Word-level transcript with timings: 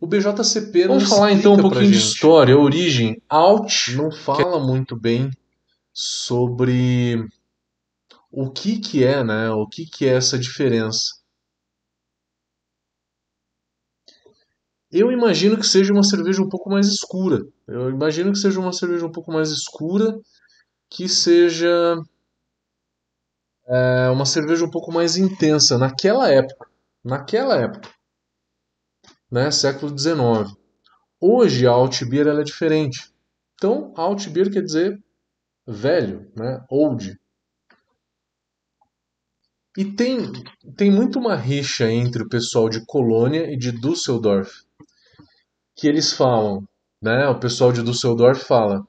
O 0.00 0.06
BJCP 0.06 0.86
não 0.86 0.94
Vamos 0.94 1.08
falar 1.08 1.32
então 1.32 1.54
um 1.54 1.60
pouquinho 1.60 1.90
de 1.90 1.98
história, 1.98 2.56
origem. 2.56 3.20
Alt 3.28 3.88
Não 3.96 4.12
fala 4.12 4.64
muito 4.64 4.96
bem 4.96 5.30
sobre 5.92 7.26
o 8.30 8.50
que 8.50 8.78
que 8.78 9.04
é, 9.04 9.24
né? 9.24 9.50
O 9.50 9.66
que 9.66 9.84
que 9.84 10.06
é 10.06 10.14
essa 10.14 10.38
diferença. 10.38 11.18
Eu 14.90 15.10
imagino 15.10 15.58
que 15.58 15.66
seja 15.66 15.92
uma 15.92 16.04
cerveja 16.04 16.40
um 16.42 16.48
pouco 16.48 16.70
mais 16.70 16.86
escura. 16.86 17.40
Eu 17.66 17.90
imagino 17.90 18.32
que 18.32 18.38
seja 18.38 18.60
uma 18.60 18.72
cerveja 18.72 19.04
um 19.04 19.12
pouco 19.12 19.32
mais 19.32 19.50
escura, 19.50 20.16
que 20.88 21.08
seja 21.08 22.00
é, 23.66 24.08
uma 24.10 24.24
cerveja 24.24 24.64
um 24.64 24.70
pouco 24.70 24.92
mais 24.92 25.16
intensa 25.16 25.76
naquela 25.76 26.30
época. 26.30 26.68
Naquela 27.04 27.56
época, 27.56 27.90
né? 29.30 29.50
Século 29.50 29.96
XIX. 29.96 30.56
Hoje 31.20 31.66
a 31.66 31.70
Alt 31.70 32.04
Beer 32.04 32.26
ela 32.26 32.40
é 32.40 32.44
diferente. 32.44 33.12
Então, 33.54 33.92
Alt 33.96 34.28
Beer 34.28 34.50
quer 34.50 34.62
dizer 34.62 34.98
velho, 35.66 36.30
né? 36.36 36.64
Old. 36.70 37.18
E 39.76 39.84
tem, 39.84 40.32
tem 40.76 40.90
muito 40.90 41.18
uma 41.18 41.36
rixa 41.36 41.90
entre 41.90 42.22
o 42.22 42.28
pessoal 42.28 42.68
de 42.68 42.84
Colônia 42.86 43.52
e 43.52 43.56
de 43.56 43.70
Düsseldorf, 43.70 44.64
que 45.76 45.86
eles 45.86 46.12
falam, 46.12 46.66
né? 47.02 47.28
O 47.28 47.38
pessoal 47.38 47.72
de 47.72 47.82
Düsseldorf 47.82 48.44
fala 48.44 48.86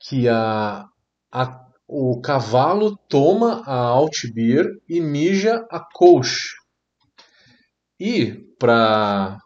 que 0.00 0.28
a, 0.28 0.86
a, 1.30 1.66
o 1.86 2.20
cavalo 2.20 2.96
toma 3.08 3.62
a 3.66 3.76
Altbier 3.76 4.66
e 4.88 5.00
mija 5.00 5.64
a 5.70 5.78
Kolsch. 5.78 6.56
E 7.98 8.32
para 8.58 9.38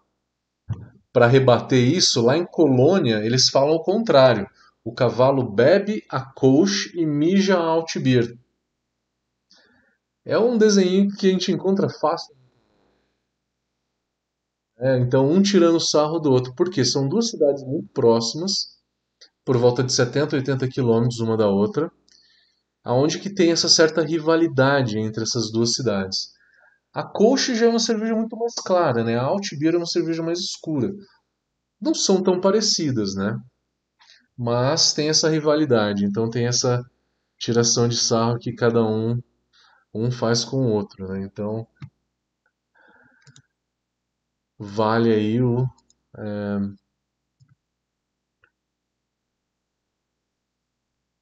para 1.15 1.29
rebater 1.29 1.79
isso, 1.79 2.21
lá 2.21 2.37
em 2.37 2.45
Colônia 2.45 3.25
eles 3.25 3.49
falam 3.49 3.77
o 3.77 3.83
contrário. 3.85 4.51
O 4.85 4.93
cavalo 4.93 5.49
bebe 5.49 6.03
a 6.11 6.21
Kolsch 6.21 6.93
e 6.93 7.07
mija 7.07 7.57
a 7.57 7.63
Altbier. 7.63 8.37
É 10.25 10.37
um 10.37 10.59
desenho 10.59 11.15
que 11.15 11.29
a 11.29 11.31
gente 11.31 11.53
encontra 11.53 11.89
fácil. 11.89 12.35
É, 14.77 14.99
então, 14.99 15.31
um 15.31 15.41
tirando 15.41 15.79
sarro 15.79 16.19
do 16.19 16.33
outro, 16.33 16.53
porque 16.57 16.85
são 16.85 17.09
duas 17.09 17.31
cidades 17.31 17.63
muito 17.63 17.89
próximas, 17.93 18.75
por 19.45 19.57
volta 19.57 19.85
de 19.85 19.93
70, 19.93 20.35
80 20.35 20.67
quilômetros 20.69 21.21
uma 21.21 21.37
da 21.37 21.49
outra, 21.49 21.93
aonde 22.83 23.21
que 23.21 23.33
tem 23.33 23.53
essa 23.53 23.69
certa 23.69 24.03
rivalidade 24.03 24.99
entre 24.99 25.23
essas 25.23 25.53
duas 25.53 25.75
cidades. 25.75 26.35
A 26.95 27.03
Kolsch 27.03 27.55
já 27.55 27.67
é 27.67 27.69
uma 27.69 27.79
cerveja 27.79 28.15
muito 28.15 28.37
mais 28.37 28.55
clara, 28.55 29.03
né? 29.05 29.17
A 29.19 29.25
Altbier 29.25 29.75
é 29.75 29.77
uma 29.77 29.87
cerveja 29.87 30.23
mais 30.23 30.39
escura. 30.39 30.93
Não 31.81 31.95
são 31.95 32.23
tão 32.23 32.41
parecidas, 32.41 33.15
né? 33.15 33.37
Mas 34.37 34.93
tem 34.93 35.09
essa 35.09 35.29
rivalidade, 35.29 36.05
então 36.05 36.31
tem 36.31 36.47
essa 36.47 36.83
tiração 37.39 37.89
de 37.89 37.97
sarro 37.97 38.39
que 38.39 38.53
cada 38.53 38.83
um 38.85 39.21
um 39.95 40.11
faz 40.11 40.45
com 40.45 40.59
o 40.59 40.73
outro, 40.73 41.09
né? 41.09 41.23
Então 41.25 41.67
vale 44.59 45.13
aí 45.13 45.41
o 45.43 45.65
é, 46.19 46.59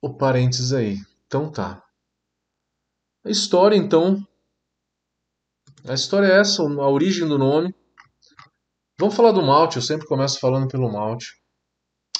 o 0.02 0.12
parênteses 0.14 0.72
aí. 0.72 0.98
Então 1.26 1.50
tá. 1.50 1.82
A 3.24 3.30
história 3.30 3.74
então, 3.76 4.24
a 5.86 5.94
história 5.94 6.26
é 6.26 6.40
essa, 6.40 6.62
a 6.62 6.88
origem 6.88 7.26
do 7.26 7.36
nome. 7.36 7.74
Vamos 8.98 9.16
falar 9.16 9.32
do 9.32 9.42
malte, 9.42 9.76
eu 9.76 9.82
sempre 9.82 10.06
começo 10.06 10.38
falando 10.38 10.68
pelo 10.68 10.92
malte. 10.92 11.42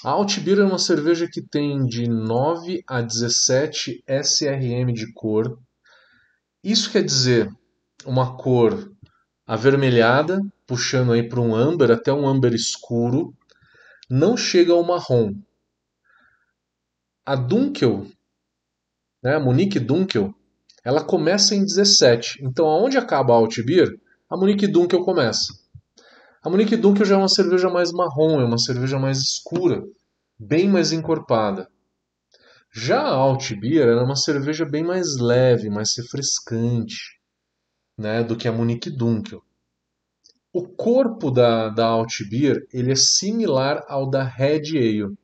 A 0.04 0.10
Altbier 0.10 0.58
é 0.58 0.64
uma 0.64 0.78
cerveja 0.78 1.28
que 1.30 1.40
tem 1.40 1.84
de 1.86 2.08
9 2.08 2.82
a 2.88 3.00
17 3.00 4.02
SRM 4.06 4.92
de 4.92 5.12
cor. 5.12 5.60
Isso 6.62 6.90
quer 6.90 7.04
dizer 7.04 7.48
uma 8.04 8.36
cor 8.36 8.90
avermelhada, 9.46 10.40
puxando 10.66 11.12
aí 11.12 11.28
para 11.28 11.40
um 11.40 11.54
âmbar 11.54 11.92
até 11.92 12.12
um 12.12 12.26
âmbar 12.26 12.52
escuro, 12.52 13.32
não 14.10 14.36
chega 14.36 14.72
ao 14.72 14.82
marrom. 14.82 15.34
A 17.24 17.36
Dunkel, 17.36 18.08
né, 19.22 19.36
a 19.36 19.40
Monique 19.40 19.78
Dunkel, 19.78 20.34
ela 20.84 21.04
começa 21.04 21.54
em 21.54 21.64
17. 21.64 22.38
Então, 22.42 22.66
aonde 22.66 22.98
acaba 22.98 23.32
a 23.32 23.36
Altbier, 23.36 23.88
a 24.28 24.36
Monique 24.36 24.66
Dunkel 24.66 25.04
começa. 25.04 25.52
A 26.42 26.50
Monique 26.50 26.76
Dunkel 26.76 27.06
já 27.06 27.14
é 27.14 27.18
uma 27.18 27.28
cerveja 27.28 27.68
mais 27.70 27.92
marrom, 27.92 28.40
é 28.40 28.44
uma 28.44 28.58
cerveja 28.58 28.98
mais 28.98 29.18
escura, 29.18 29.82
bem 30.38 30.68
mais 30.68 30.92
encorpada. 30.92 31.68
Já 32.72 33.00
a 33.00 33.14
Altbier 33.14 33.86
era 33.86 34.02
uma 34.02 34.16
cerveja 34.16 34.64
bem 34.64 34.82
mais 34.82 35.18
leve, 35.18 35.68
mais 35.68 35.94
refrescante, 35.96 37.20
né, 37.96 38.24
do 38.24 38.36
que 38.36 38.48
a 38.48 38.52
Monique 38.52 38.90
Dunkel. 38.90 39.42
O 40.52 40.66
corpo 40.66 41.30
da, 41.30 41.68
da 41.68 41.86
Altbier 41.86 42.66
ele 42.72 42.92
é 42.92 42.96
similar 42.96 43.84
ao 43.86 44.08
da 44.08 44.24
Red 44.24 44.76
Ale, 44.76 45.14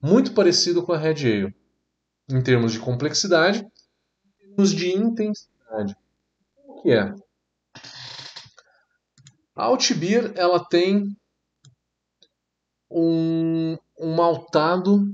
muito 0.00 0.32
parecido 0.32 0.82
com 0.82 0.92
a 0.92 0.98
Red 0.98 1.26
Ale, 1.26 1.54
em 2.30 2.42
termos 2.42 2.72
de 2.72 2.78
complexidade, 2.78 3.66
termos 4.58 4.74
de 4.74 4.92
intensidade. 4.92 5.96
O 6.66 6.82
que 6.82 6.90
é? 6.90 7.14
A 9.54 9.64
Altbier 9.64 10.32
ela 10.36 10.64
tem 10.64 11.16
um, 12.90 13.76
um 13.98 14.14
maltado 14.16 15.06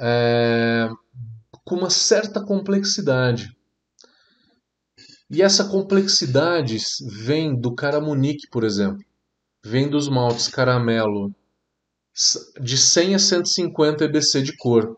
é, 0.00 0.88
com 1.64 1.76
uma 1.76 1.90
certa 1.90 2.44
complexidade. 2.44 3.52
E 5.30 5.42
essa 5.42 5.68
complexidade 5.68 6.78
vem 7.06 7.58
do 7.58 7.74
Caramunique, 7.74 8.48
por 8.50 8.62
exemplo. 8.62 9.04
Vem 9.64 9.88
dos 9.88 10.08
maltes 10.08 10.46
caramelo 10.46 11.34
de 12.60 12.76
100 12.78 13.14
a 13.14 13.18
150 13.18 14.04
EBC 14.04 14.42
de 14.42 14.56
cor. 14.56 14.96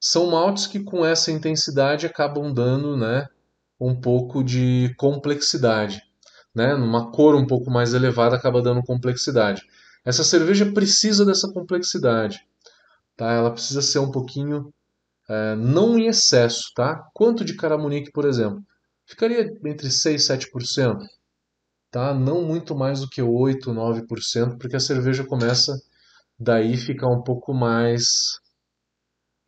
São 0.00 0.30
maltes 0.30 0.66
que 0.66 0.80
com 0.80 1.04
essa 1.04 1.30
intensidade 1.30 2.06
acabam 2.06 2.54
dando 2.54 2.96
né, 2.96 3.28
um 3.78 3.94
pouco 3.94 4.42
de 4.42 4.94
complexidade. 4.96 6.02
Né? 6.54 6.74
Numa 6.74 7.10
cor 7.12 7.34
um 7.34 7.46
pouco 7.46 7.70
mais 7.70 7.92
elevada 7.92 8.34
acaba 8.34 8.62
dando 8.62 8.82
complexidade. 8.82 9.62
Essa 10.02 10.24
cerveja 10.24 10.72
precisa 10.72 11.24
dessa 11.24 11.52
complexidade. 11.52 12.40
Tá? 13.14 13.30
Ela 13.30 13.50
precisa 13.50 13.82
ser 13.82 13.98
um 13.98 14.10
pouquinho, 14.10 14.72
é, 15.28 15.54
não 15.56 15.98
em 15.98 16.06
excesso. 16.06 16.72
Tá? 16.74 17.06
Quanto 17.12 17.44
de 17.44 17.54
Caramunique, 17.54 18.10
por 18.10 18.24
exemplo? 18.24 18.64
Ficaria 19.06 19.50
entre 19.66 19.90
6 19.90 20.24
e 20.24 20.32
7%. 20.32 20.96
Tá? 21.90 22.14
Não 22.14 22.42
muito 22.42 22.74
mais 22.74 23.00
do 23.00 23.08
que 23.08 23.20
8, 23.20 23.70
9%, 23.70 24.56
porque 24.58 24.76
a 24.76 24.80
cerveja 24.80 25.24
começa 25.24 25.76
daí 26.38 26.76
ficar 26.78 27.08
um 27.08 27.22
pouco 27.22 27.52
mais 27.52 28.40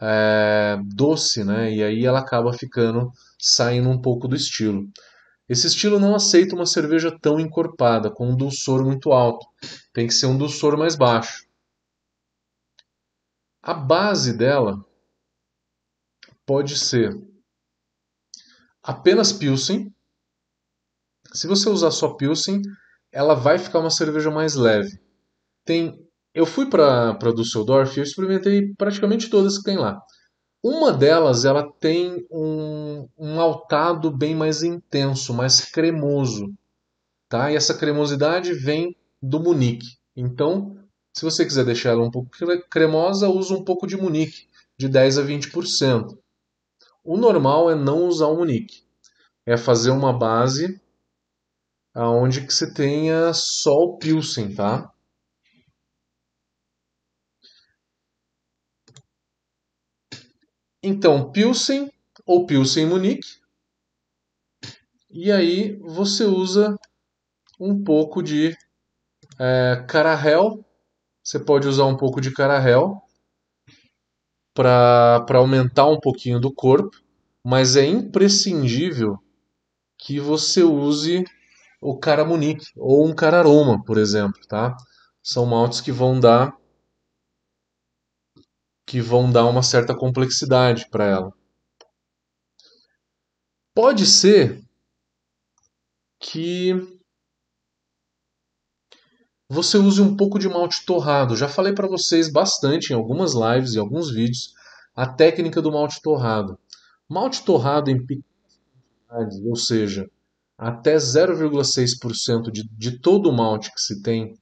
é, 0.02 0.76
doce, 0.84 1.44
né? 1.44 1.72
E 1.72 1.82
aí 1.82 2.04
ela 2.04 2.18
acaba 2.18 2.52
ficando 2.52 3.12
saindo 3.38 3.88
um 3.88 4.00
pouco 4.00 4.26
do 4.26 4.34
estilo. 4.34 4.88
Esse 5.48 5.68
estilo 5.68 6.00
não 6.00 6.14
aceita 6.14 6.56
uma 6.56 6.66
cerveja 6.66 7.16
tão 7.20 7.38
encorpada, 7.38 8.10
com 8.10 8.30
um 8.30 8.36
dulçor 8.36 8.84
muito 8.84 9.12
alto. 9.12 9.46
Tem 9.92 10.06
que 10.06 10.14
ser 10.14 10.26
um 10.26 10.36
dulçor 10.36 10.76
mais 10.76 10.96
baixo. 10.96 11.46
A 13.62 13.74
base 13.74 14.36
dela 14.36 14.84
pode 16.44 16.76
ser 16.76 17.16
apenas 18.82 19.32
Pilsen. 19.32 19.94
Se 21.32 21.46
você 21.46 21.68
usar 21.68 21.92
só 21.92 22.14
Pilsen, 22.14 22.60
ela 23.12 23.34
vai 23.34 23.58
ficar 23.58 23.78
uma 23.78 23.90
cerveja 23.90 24.30
mais 24.30 24.54
leve. 24.54 25.00
Tem, 25.64 26.04
eu 26.34 26.46
fui 26.46 26.66
para 26.68 27.16
Düsseldorf 27.34 27.96
e 27.96 28.00
eu 28.00 28.04
experimentei 28.04 28.74
praticamente 28.74 29.28
todas 29.28 29.58
que 29.58 29.64
tem 29.64 29.76
lá. 29.76 30.00
Uma 30.62 30.92
delas 30.92 31.44
ela 31.44 31.70
tem 31.80 32.24
um, 32.30 33.08
um 33.18 33.34
maltado 33.34 34.10
bem 34.16 34.34
mais 34.34 34.62
intenso, 34.62 35.34
mais 35.34 35.60
cremoso. 35.60 36.52
Tá? 37.28 37.50
E 37.50 37.56
essa 37.56 37.76
cremosidade 37.76 38.52
vem 38.52 38.96
do 39.20 39.40
Munique. 39.40 39.98
Então, 40.16 40.76
se 41.12 41.24
você 41.24 41.44
quiser 41.44 41.64
deixar 41.64 41.90
ela 41.90 42.04
um 42.04 42.10
pouco 42.10 42.30
cremosa, 42.70 43.28
usa 43.28 43.54
um 43.54 43.64
pouco 43.64 43.86
de 43.86 43.96
Munique, 43.96 44.46
de 44.78 44.88
10 44.88 45.18
a 45.18 45.22
20%. 45.22 46.16
O 47.04 47.16
normal 47.16 47.70
é 47.70 47.74
não 47.74 48.06
usar 48.06 48.26
o 48.28 48.36
Munique. 48.36 48.84
É 49.44 49.56
fazer 49.56 49.90
uma 49.90 50.16
base 50.16 50.80
aonde 51.92 52.46
que 52.46 52.54
você 52.54 52.72
tenha 52.72 53.32
só 53.34 53.74
o 53.74 53.98
Pilsen, 53.98 54.54
tá? 54.54 54.92
Então, 60.82 61.30
Pilsen 61.30 61.90
ou 62.26 62.44
Pilsen 62.44 62.86
Munique. 62.86 63.40
E 65.10 65.30
aí 65.30 65.76
você 65.76 66.24
usa 66.24 66.76
um 67.60 67.82
pouco 67.84 68.22
de 68.22 68.56
é, 69.38 69.84
carahel. 69.88 70.64
Você 71.22 71.38
pode 71.38 71.68
usar 71.68 71.84
um 71.84 71.96
pouco 71.96 72.20
de 72.20 72.32
carahel 72.32 73.00
para 74.54 75.38
aumentar 75.38 75.86
um 75.86 76.00
pouquinho 76.00 76.40
do 76.40 76.52
corpo, 76.52 76.96
mas 77.44 77.76
é 77.76 77.86
imprescindível 77.86 79.18
que 79.96 80.18
você 80.18 80.62
use 80.62 81.24
o 81.80 81.96
caramunique 81.96 82.66
ou 82.76 83.06
um 83.06 83.14
cararoma, 83.14 83.82
por 83.84 83.98
exemplo, 83.98 84.40
tá? 84.48 84.76
São 85.22 85.46
maltes 85.46 85.80
que 85.80 85.92
vão 85.92 86.18
dar 86.18 86.56
que 88.86 89.00
vão 89.00 89.30
dar 89.30 89.46
uma 89.46 89.62
certa 89.62 89.94
complexidade 89.94 90.88
para 90.90 91.04
ela. 91.06 91.32
Pode 93.74 94.06
ser 94.06 94.62
que 96.20 96.74
você 99.48 99.76
use 99.76 100.00
um 100.00 100.16
pouco 100.16 100.38
de 100.38 100.48
malte 100.48 100.84
torrado. 100.84 101.36
Já 101.36 101.48
falei 101.48 101.74
para 101.74 101.88
vocês 101.88 102.30
bastante 102.30 102.90
em 102.90 102.96
algumas 102.96 103.34
lives 103.34 103.74
e 103.74 103.78
alguns 103.78 104.10
vídeos 104.10 104.54
a 104.94 105.06
técnica 105.06 105.60
do 105.60 105.72
malte 105.72 106.00
torrado. 106.00 106.58
Malte 107.08 107.44
torrado 107.44 107.90
em 107.90 107.98
pequenas 108.04 108.24
quantidades, 109.08 109.44
ou 109.44 109.56
seja, 109.56 110.10
até 110.56 110.96
0,6% 110.96 112.50
de, 112.50 112.68
de 112.68 112.98
todo 112.98 113.28
o 113.28 113.32
malte 113.32 113.72
que 113.72 113.80
se 113.80 114.02
tem 114.02 114.34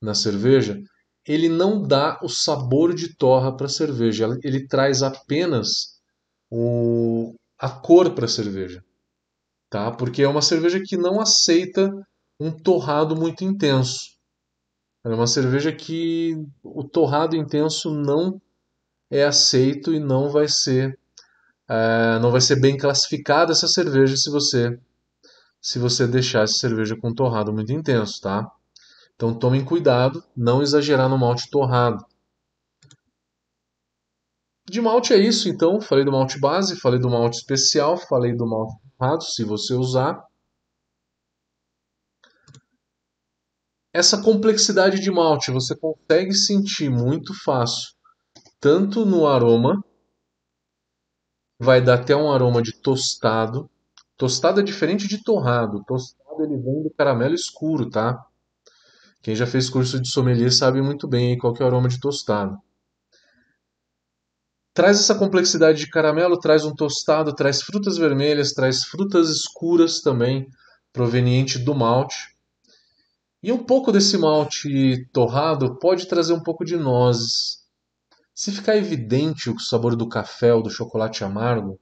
na 0.00 0.14
cerveja, 0.14 0.82
ele 1.26 1.48
não 1.48 1.82
dá 1.82 2.18
o 2.22 2.28
sabor 2.28 2.94
de 2.94 3.14
torra 3.14 3.54
para 3.56 3.66
a 3.66 3.70
cerveja. 3.70 4.28
Ele 4.42 4.66
traz 4.66 5.02
apenas 5.02 6.00
o, 6.50 7.34
a 7.58 7.68
cor 7.68 8.14
para 8.14 8.24
a 8.24 8.28
cerveja. 8.28 8.84
Tá? 9.68 9.90
Porque 9.90 10.22
é 10.22 10.28
uma 10.28 10.42
cerveja 10.42 10.80
que 10.84 10.96
não 10.96 11.20
aceita 11.20 11.90
um 12.38 12.50
torrado 12.50 13.14
muito 13.14 13.44
intenso. 13.44 14.18
É 15.04 15.08
uma 15.08 15.26
cerveja 15.26 15.72
que 15.72 16.34
o 16.62 16.84
torrado 16.84 17.36
intenso 17.36 17.94
não 17.94 18.40
é 19.10 19.24
aceito 19.24 19.92
e 19.94 19.98
não 19.98 20.28
vai 20.28 20.46
ser 20.48 20.98
é, 21.68 22.18
não 22.18 22.32
vai 22.32 22.40
ser 22.40 22.60
bem 22.60 22.76
classificada 22.76 23.52
essa 23.52 23.68
cerveja 23.68 24.16
se 24.16 24.28
você 24.28 24.78
se 25.60 25.78
você 25.78 26.06
deixar 26.06 26.42
essa 26.42 26.54
cerveja 26.54 26.96
com 26.96 27.14
torrado 27.14 27.52
muito 27.52 27.72
intenso, 27.72 28.20
tá? 28.20 28.50
Então 29.20 29.38
tomem 29.38 29.62
cuidado, 29.62 30.24
não 30.34 30.62
exagerar 30.62 31.06
no 31.06 31.18
malte 31.18 31.50
torrado. 31.50 32.02
De 34.66 34.80
malte 34.80 35.12
é 35.12 35.18
isso, 35.18 35.46
então. 35.46 35.78
Falei 35.78 36.06
do 36.06 36.10
malte 36.10 36.40
base, 36.40 36.80
falei 36.80 36.98
do 36.98 37.10
malte 37.10 37.34
especial, 37.34 37.98
falei 37.98 38.34
do 38.34 38.48
malte 38.48 38.72
torrado, 38.96 39.22
se 39.22 39.44
você 39.44 39.74
usar. 39.74 40.24
Essa 43.92 44.22
complexidade 44.22 44.98
de 45.00 45.10
malte 45.10 45.50
você 45.50 45.76
consegue 45.76 46.32
sentir 46.32 46.88
muito 46.88 47.34
fácil, 47.44 47.92
tanto 48.58 49.04
no 49.04 49.26
aroma, 49.26 49.84
vai 51.60 51.84
dar 51.84 52.00
até 52.00 52.16
um 52.16 52.32
aroma 52.32 52.62
de 52.62 52.72
tostado, 52.80 53.68
Tostado 54.16 54.60
é 54.60 54.62
diferente 54.62 55.08
de 55.08 55.24
torrado. 55.24 55.82
Tostado 55.86 56.42
ele 56.42 56.58
vem 56.58 56.82
do 56.82 56.90
caramelo 56.90 57.34
escuro, 57.34 57.88
tá? 57.88 58.22
Quem 59.22 59.36
já 59.36 59.46
fez 59.46 59.68
curso 59.68 60.00
de 60.00 60.08
sommelier 60.08 60.50
sabe 60.50 60.80
muito 60.80 61.06
bem 61.06 61.36
qual 61.36 61.54
é 61.58 61.62
o 61.62 61.66
aroma 61.66 61.88
de 61.88 62.00
tostado. 62.00 62.58
Traz 64.72 64.98
essa 64.98 65.14
complexidade 65.14 65.78
de 65.80 65.90
caramelo, 65.90 66.38
traz 66.38 66.64
um 66.64 66.74
tostado, 66.74 67.34
traz 67.34 67.60
frutas 67.60 67.98
vermelhas, 67.98 68.52
traz 68.52 68.84
frutas 68.84 69.28
escuras 69.28 70.00
também, 70.00 70.48
proveniente 70.92 71.58
do 71.58 71.74
malte. 71.74 72.34
E 73.42 73.52
um 73.52 73.58
pouco 73.58 73.92
desse 73.92 74.16
malte 74.16 75.06
torrado 75.12 75.78
pode 75.78 76.06
trazer 76.06 76.32
um 76.32 76.42
pouco 76.42 76.64
de 76.64 76.76
nozes. 76.76 77.60
Se 78.34 78.50
ficar 78.50 78.76
evidente 78.76 79.50
o 79.50 79.58
sabor 79.58 79.96
do 79.96 80.08
café 80.08 80.54
ou 80.54 80.62
do 80.62 80.70
chocolate 80.70 81.24
amargo, 81.24 81.78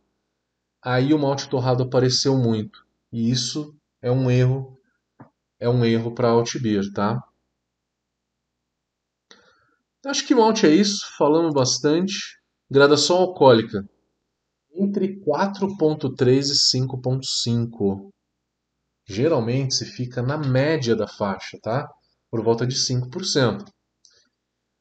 aí 0.82 1.14
o 1.14 1.18
malte 1.18 1.48
torrado 1.48 1.84
apareceu 1.84 2.36
muito. 2.36 2.84
E 3.12 3.30
isso 3.30 3.76
é 4.02 4.10
um 4.10 4.28
erro, 4.28 4.76
é 5.60 5.68
um 5.68 5.84
erro 5.84 6.12
para 6.12 6.30
Altbier, 6.30 6.92
tá? 6.92 7.22
Acho 10.08 10.26
que 10.26 10.34
malte 10.34 10.64
é 10.64 10.70
isso, 10.70 11.06
falamos 11.18 11.52
bastante. 11.52 12.40
Gradação 12.70 13.18
alcoólica 13.18 13.86
entre 14.72 15.20
4.3 15.20 16.48
e 16.48 16.78
5.5. 16.78 18.08
Geralmente 19.06 19.74
se 19.74 19.84
fica 19.84 20.22
na 20.22 20.38
média 20.38 20.96
da 20.96 21.06
faixa, 21.06 21.58
tá? 21.62 21.86
Por 22.30 22.42
volta 22.42 22.66
de 22.66 22.74
5%. 22.74 23.70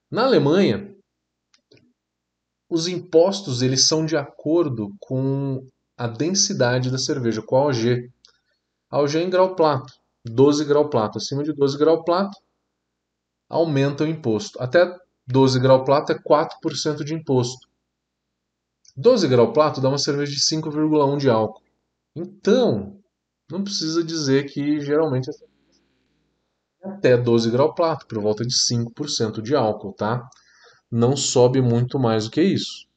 Na 0.09 0.23
Alemanha, 0.23 0.95
os 2.69 2.87
impostos 2.87 3.61
eles 3.61 3.85
são 3.85 4.05
de 4.05 4.15
acordo 4.15 4.95
com 4.97 5.67
a 5.97 6.07
densidade 6.07 6.89
da 6.89 6.97
cerveja, 6.97 7.41
com 7.41 7.57
a 7.57 7.65
OG. 7.65 8.09
A 8.89 9.01
OG 9.01 9.17
é 9.17 9.23
em 9.23 9.29
grau 9.29 9.57
plato, 9.57 9.91
12 10.23 10.63
grau 10.63 10.89
plato. 10.89 11.17
Acima 11.17 11.43
de 11.43 11.51
12 11.51 11.77
grau 11.77 12.05
plato, 12.05 12.37
aumenta 13.49 14.05
o 14.05 14.07
imposto. 14.07 14.57
Até 14.63 15.05
12 15.27 15.59
grau 15.59 15.83
plato 15.83 16.11
é 16.13 16.17
4% 16.17 17.03
de 17.03 17.13
imposto. 17.13 17.67
12 18.95 19.27
grau 19.27 19.51
plato 19.53 19.81
dá 19.81 19.89
uma 19.89 19.97
cerveja 19.97 20.31
de 20.31 20.39
5,1 20.39 21.17
de 21.17 21.29
álcool. 21.29 21.61
Então, 22.15 22.99
não 23.51 23.63
precisa 23.63 24.03
dizer 24.03 24.45
que 24.51 24.79
geralmente 24.81 25.29
é 25.29 26.89
até 26.89 27.17
12 27.17 27.51
grau 27.51 27.73
plato, 27.73 28.07
por 28.07 28.21
volta 28.21 28.45
de 28.45 28.53
5% 28.53 29.41
de 29.41 29.55
álcool, 29.55 29.93
tá? 29.93 30.27
Não 30.91 31.15
sobe 31.17 31.61
muito 31.61 31.99
mais 31.99 32.25
do 32.25 32.31
que 32.31 32.41
isso. 32.41 32.87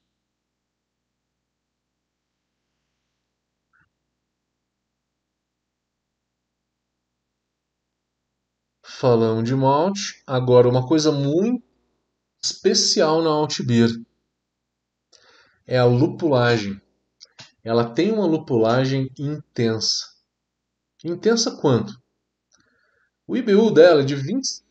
Falamos 8.84 9.44
de 9.44 9.54
malte. 9.56 10.22
Agora, 10.26 10.68
uma 10.68 10.86
coisa 10.86 11.10
muito 11.10 11.69
especial 12.42 13.22
na 13.22 13.30
Alt 13.30 13.62
Beer 13.62 13.90
é 15.66 15.78
a 15.78 15.84
lupulagem. 15.84 16.80
Ela 17.62 17.88
tem 17.94 18.10
uma 18.10 18.26
lupulagem 18.26 19.10
intensa. 19.18 20.06
Intensa 21.04 21.56
quanto? 21.56 21.92
O 23.26 23.36
IBU 23.36 23.70
dela 23.70 24.00
é 24.02 24.04
de 24.04 24.16
20. 24.16 24.64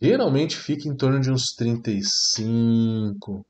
Geralmente 0.00 0.56
fica 0.56 0.88
em 0.88 0.96
torno 0.96 1.20
de 1.20 1.30
uns 1.30 1.52
35. 1.54 3.44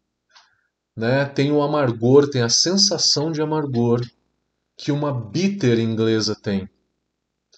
Né? 0.97 1.26
Tem 1.26 1.52
o 1.52 1.62
amargor, 1.62 2.28
tem 2.28 2.43
a 2.43 2.49
sensação 2.49 3.31
de 3.31 3.40
amargor 3.40 4.00
que 4.76 4.90
uma 4.90 5.12
bitter 5.12 5.78
inglesa 5.78 6.35
tem. 6.35 6.69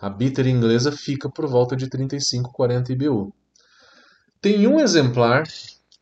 A 0.01 0.11
bitter 0.11 0.47
inglesa 0.47 0.93
fica 0.93 1.31
por 1.31 1.47
volta 1.47 1.77
de 1.77 1.89
35, 1.89 2.53
40 2.53 2.93
IBU. 2.93 3.35
Tem 4.41 4.67
um 4.67 4.81
exemplar 4.81 5.45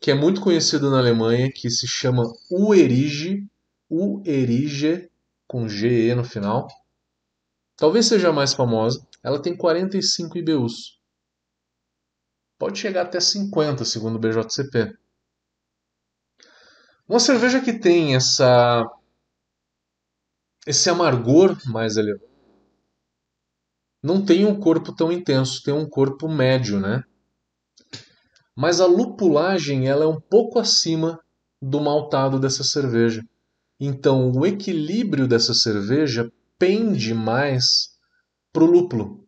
que 0.00 0.12
é 0.12 0.14
muito 0.14 0.40
conhecido 0.40 0.90
na 0.90 0.98
Alemanha 0.98 1.50
que 1.52 1.68
se 1.68 1.88
chama 1.88 2.22
Uerige, 2.50 3.44
Uerige 3.90 5.10
com 5.46 5.68
GE 5.68 6.14
no 6.14 6.22
final. 6.22 6.68
Talvez 7.76 8.06
seja 8.06 8.28
a 8.28 8.32
mais 8.32 8.54
famosa. 8.54 9.04
Ela 9.24 9.42
tem 9.42 9.56
45 9.56 10.38
IBUs. 10.38 11.00
Pode 12.58 12.78
chegar 12.78 13.02
até 13.02 13.18
50, 13.18 13.84
segundo 13.84 14.16
o 14.16 14.18
BJCP. 14.18 14.96
Uma 17.08 17.18
cerveja 17.18 17.60
que 17.60 17.72
tem 17.72 18.14
essa 18.14 18.84
esse 20.66 20.90
amargor 20.90 21.56
mais 21.66 21.96
elevado 21.96 22.28
não 24.02 24.24
tem 24.24 24.46
um 24.46 24.58
corpo 24.58 24.94
tão 24.94 25.10
intenso, 25.10 25.62
tem 25.62 25.74
um 25.74 25.88
corpo 25.88 26.28
médio, 26.28 26.78
né? 26.78 27.02
Mas 28.60 28.80
a 28.80 28.86
lupulagem 28.86 29.86
ela 29.88 30.02
é 30.02 30.08
um 30.08 30.20
pouco 30.20 30.58
acima 30.58 31.20
do 31.62 31.80
maltado 31.80 32.40
dessa 32.40 32.64
cerveja. 32.64 33.22
Então 33.78 34.32
o 34.32 34.44
equilíbrio 34.44 35.28
dessa 35.28 35.54
cerveja 35.54 36.28
pende 36.58 37.14
mais 37.14 37.90
para 38.52 38.64
o 38.64 38.66
lúpulo. 38.66 39.24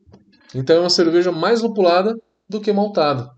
Então 0.52 0.74
é 0.74 0.80
uma 0.80 0.90
cerveja 0.90 1.30
mais 1.30 1.62
lupulada 1.62 2.20
do 2.48 2.60
que 2.60 2.72
maltada. 2.72 3.30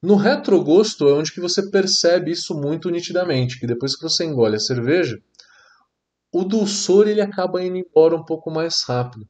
No 0.00 0.14
retrogosto 0.14 1.08
é 1.08 1.12
onde 1.14 1.32
que 1.32 1.40
você 1.40 1.68
percebe 1.68 2.30
isso 2.30 2.54
muito 2.54 2.88
nitidamente, 2.88 3.58
que 3.58 3.66
depois 3.66 3.96
que 3.96 4.04
você 4.04 4.24
engole 4.24 4.54
a 4.54 4.60
cerveja, 4.60 5.18
o 6.32 6.44
dulçor 6.44 7.08
ele 7.08 7.20
acaba 7.20 7.60
indo 7.60 7.76
embora 7.76 8.14
um 8.14 8.24
pouco 8.24 8.52
mais 8.52 8.84
rápido 8.84 9.26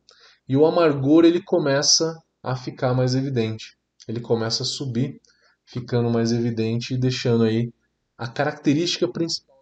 e 0.46 0.54
o 0.54 0.66
amargor 0.66 1.24
ele 1.24 1.42
começa 1.42 2.14
a 2.42 2.54
ficar 2.54 2.92
mais 2.92 3.14
evidente. 3.14 3.78
Ele 4.06 4.20
começa 4.20 4.62
a 4.62 4.66
subir, 4.66 5.18
ficando 5.66 6.08
mais 6.08 6.32
evidente 6.32 6.94
e 6.94 6.98
deixando 6.98 7.44
aí 7.44 7.72
a 8.16 8.26
característica 8.26 9.06
principal. 9.06 9.56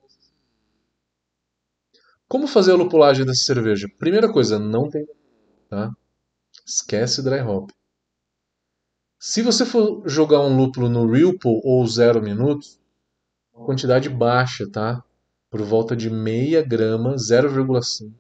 Como 2.29 2.47
fazer 2.47 2.73
a 2.73 2.77
lupulagem 2.77 3.25
dessa 3.25 3.45
cerveja? 3.45 3.89
Primeira 3.99 4.33
coisa, 4.33 4.59
não 4.59 4.89
tem, 4.89 5.07
tá? 5.69 5.91
Esquece 6.65 7.23
dry 7.23 7.41
hop. 7.41 7.71
Se 9.19 9.43
você 9.43 9.65
for 9.65 10.03
jogar 10.07 10.41
um 10.41 10.57
lúpulo 10.57 10.89
no 10.89 11.11
Ripple 11.11 11.61
ou 11.65 11.87
zero 11.87 12.23
minutos, 12.23 12.79
quantidade 13.53 14.09
baixa, 14.09 14.69
tá? 14.71 15.03
Por 15.49 15.63
volta 15.63 15.97
de 15.97 16.11
meia 16.11 16.63
grama, 16.63 17.15
0,5, 17.15 18.13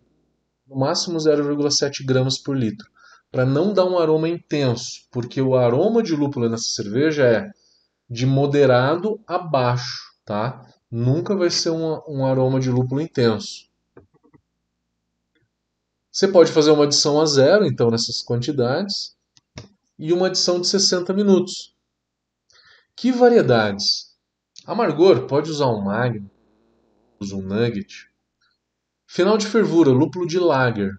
no 0.67 0.77
máximo 0.77 1.19
0,7 1.19 2.05
gramas 2.05 2.39
por 2.39 2.57
litro, 2.57 2.89
para 3.31 3.45
não 3.45 3.73
dar 3.73 3.85
um 3.85 3.99
aroma 3.99 4.29
intenso, 4.29 5.07
porque 5.11 5.43
o 5.43 5.57
aroma 5.57 6.03
de 6.03 6.15
lúpulo 6.15 6.49
nessa 6.49 6.69
cerveja 6.69 7.25
é 7.25 7.51
de 8.15 8.27
moderado 8.27 9.21
a 9.27 9.37
baixo, 9.37 10.15
tá? 10.25 10.65
Nunca 10.89 11.35
vai 11.35 11.51
ser 11.51 11.71
um, 11.71 12.01
um 12.07 12.25
aroma 12.25 12.61
de 12.61 12.71
lúpulo 12.71 13.01
intenso. 13.01 13.69
Você 16.13 16.29
pode 16.29 16.53
fazer 16.53 16.71
uma 16.71 16.85
adição 16.85 17.21
a 17.21 17.27
zero, 17.27 17.67
então, 17.67 17.91
nessas 17.91 18.23
quantidades, 18.23 19.17
e 19.99 20.13
uma 20.13 20.29
adição 20.29 20.61
de 20.61 20.69
60 20.69 21.13
minutos. 21.13 21.75
Que 22.95 23.11
variedades? 23.11 24.17
Amargor, 24.65 25.27
pode 25.27 25.51
usar 25.51 25.67
um 25.67 25.83
Magnum, 25.83 26.31
usa 27.21 27.35
um 27.35 27.43
Nugget. 27.43 28.09
Final 29.09 29.37
de 29.37 29.49
fervura, 29.49 29.91
lúpulo 29.91 30.25
de 30.25 30.39
Lager, 30.39 30.93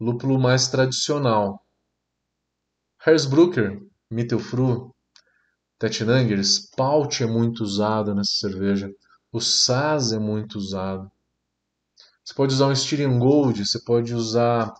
lúpulo 0.00 0.38
mais 0.38 0.68
tradicional. 0.68 1.62
Hersbrucker, 3.06 3.82
Mittelfru, 4.10 4.95
Tettnanger, 5.78 6.38
Spalt 6.42 7.20
é 7.20 7.26
muito 7.26 7.62
usado 7.62 8.14
nessa 8.14 8.32
cerveja. 8.32 8.90
O 9.30 9.40
Saz 9.40 10.12
é 10.12 10.18
muito 10.18 10.56
usado. 10.56 11.10
Você 12.24 12.34
pode 12.34 12.54
usar 12.54 12.66
um 12.66 12.72
Styrian 12.72 13.18
Gold, 13.18 13.64
você 13.64 13.78
pode 13.80 14.14
usar 14.14 14.74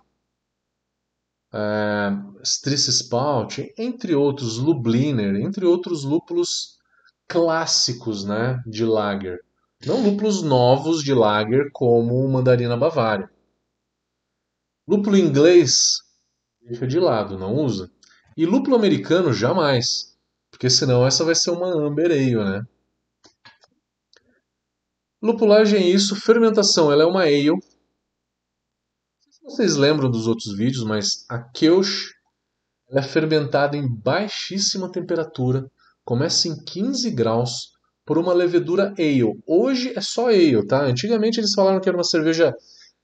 é, 1.53 2.11
Spout, 2.43 3.73
entre 3.79 4.15
outros, 4.15 4.59
Lubliner, 4.59 5.37
entre 5.37 5.65
outros 5.65 6.03
lúpulos 6.03 6.79
clássicos 7.29 8.25
né, 8.25 8.61
de 8.67 8.85
lager. 8.85 9.45
Não 9.85 10.03
lúpulos 10.03 10.43
novos 10.43 11.03
de 11.03 11.13
lager 11.13 11.71
como 11.73 12.15
o 12.15 12.29
Mandarina 12.33 12.77
Bavária. 12.77 13.31
Lúpulo 14.89 15.17
inglês, 15.17 15.99
deixa 16.63 16.87
de 16.87 16.99
lado, 16.99 17.39
não 17.39 17.55
usa. 17.55 17.91
E 18.37 18.47
lúpulo 18.47 18.77
americano, 18.77 19.33
jamais. 19.33 20.16
Porque 20.57 20.71
senão 20.71 21.07
essa 21.07 21.23
vai 21.23 21.35
ser 21.35 21.51
uma 21.51 21.69
Amber 21.69 22.11
Ale, 22.11 22.35
né? 22.35 22.63
Lupulagem 25.23 25.83
é 25.83 25.87
isso, 25.87 26.17
fermentação, 26.17 26.91
ela 26.91 27.03
é 27.03 27.07
uma 27.07 27.25
ale. 27.25 27.51
Não 27.51 27.61
sei 27.61 29.33
se 29.33 29.41
vocês 29.43 29.77
lembram 29.77 30.11
dos 30.11 30.27
outros 30.27 30.57
vídeos, 30.57 30.83
mas 30.83 31.27
a 31.29 31.39
Kölsch 31.39 32.15
é 32.91 33.03
fermentada 33.03 33.77
em 33.77 33.87
baixíssima 33.87 34.91
temperatura, 34.91 35.71
começa 36.07 36.49
em 36.49 36.57
15 36.65 37.11
graus 37.11 37.73
por 38.07 38.17
uma 38.17 38.33
levedura 38.33 38.95
ale. 38.99 39.39
Hoje 39.47 39.93
é 39.95 40.01
só 40.01 40.29
ale, 40.29 40.67
tá? 40.67 40.87
Antigamente 40.87 41.39
eles 41.39 41.53
falaram 41.53 41.83
que 41.83 41.89
era 41.89 41.99
uma 41.99 42.05
cerveja 42.05 42.55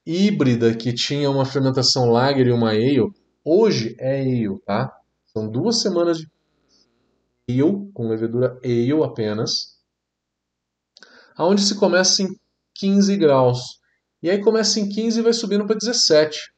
híbrida 0.07 0.75
que 0.75 0.95
tinha 0.95 1.29
uma 1.29 1.45
fermentação 1.45 2.11
lager 2.11 2.47
e 2.47 2.53
uma 2.53 2.71
ale. 2.71 3.13
Hoje 3.45 3.95
é 3.99 4.23
ale, 4.23 4.59
tá? 4.65 4.91
São 5.27 5.51
duas 5.51 5.83
semanas 5.83 6.17
de 6.17 6.27
ale 7.61 7.91
com 7.93 8.09
levedura 8.09 8.59
ale 8.65 9.03
apenas 9.05 9.73
aonde 11.37 11.63
se 11.63 11.75
começa 11.75 12.23
em 12.23 12.29
15 12.75 13.17
graus. 13.17 13.81
E 14.23 14.31
aí 14.31 14.41
começa 14.41 14.79
em 14.79 14.89
15 14.89 15.19
e 15.19 15.23
vai 15.23 15.33
subindo 15.33 15.67
para 15.67 15.77
17. 15.77 16.53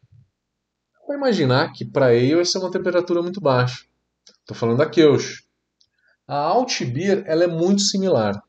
Vou 1.06 1.16
imaginar 1.16 1.72
que 1.72 1.84
para 1.84 2.06
ale 2.06 2.40
essa 2.40 2.58
é 2.58 2.60
uma 2.60 2.70
temperatura 2.70 3.22
muito 3.22 3.40
baixa. 3.40 3.84
Estou 4.40 4.56
falando 4.56 4.78
da 4.78 4.88
Kölsch. 4.88 5.44
A 6.26 6.36
Altbier 6.36 7.24
ela 7.26 7.44
é 7.44 7.46
muito 7.46 7.82
similar. 7.82 8.42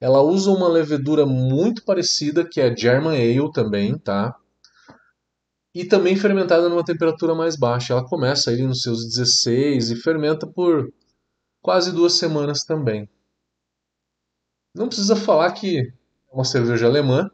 Ela 0.00 0.20
usa 0.20 0.50
uma 0.50 0.68
levedura 0.68 1.24
muito 1.24 1.84
parecida, 1.84 2.46
que 2.46 2.60
é 2.60 2.76
German 2.76 3.16
Ale 3.16 3.50
também, 3.52 3.98
tá? 3.98 4.36
E 5.74 5.84
também 5.84 6.16
fermentada 6.16 6.68
numa 6.68 6.84
temperatura 6.84 7.34
mais 7.34 7.56
baixa. 7.56 7.92
Ela 7.92 8.04
começa 8.04 8.50
aí 8.50 8.62
nos 8.62 8.82
seus 8.82 9.06
16 9.06 9.90
e 9.90 9.96
fermenta 9.96 10.46
por 10.46 10.92
quase 11.66 11.90
duas 11.90 12.12
semanas 12.12 12.60
também. 12.60 13.08
Não 14.72 14.86
precisa 14.86 15.16
falar 15.16 15.50
que 15.50 15.80
é 15.80 15.92
uma 16.32 16.44
cerveja 16.44 16.86
alemã. 16.86 17.28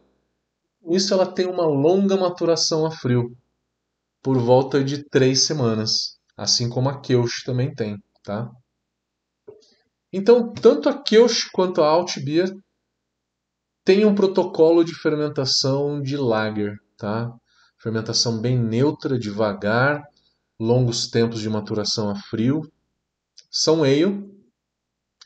Com 0.80 0.96
isso, 0.96 1.12
ela 1.12 1.30
tem 1.30 1.44
uma 1.44 1.66
longa 1.66 2.16
maturação 2.16 2.86
a 2.86 2.90
frio, 2.90 3.36
por 4.22 4.38
volta 4.38 4.82
de 4.82 5.04
três 5.04 5.42
semanas, 5.42 6.18
assim 6.34 6.70
como 6.70 6.88
a 6.88 6.98
Kölsch 6.98 7.44
também 7.44 7.74
tem, 7.74 8.02
tá? 8.24 8.50
Então, 10.10 10.50
tanto 10.50 10.88
a 10.88 10.94
Kölsch 10.94 11.50
quanto 11.52 11.82
a 11.82 11.88
Altbier 11.88 12.50
têm 13.84 14.06
um 14.06 14.14
protocolo 14.14 14.82
de 14.82 14.94
fermentação 14.94 16.00
de 16.00 16.16
lager, 16.16 16.78
tá? 16.96 17.30
Fermentação 17.76 18.40
bem 18.40 18.58
neutra, 18.58 19.18
devagar, 19.18 20.02
longos 20.58 21.10
tempos 21.10 21.42
de 21.42 21.50
maturação 21.50 22.08
a 22.08 22.14
frio. 22.14 22.62
São 23.52 23.84
ale, 23.84 24.32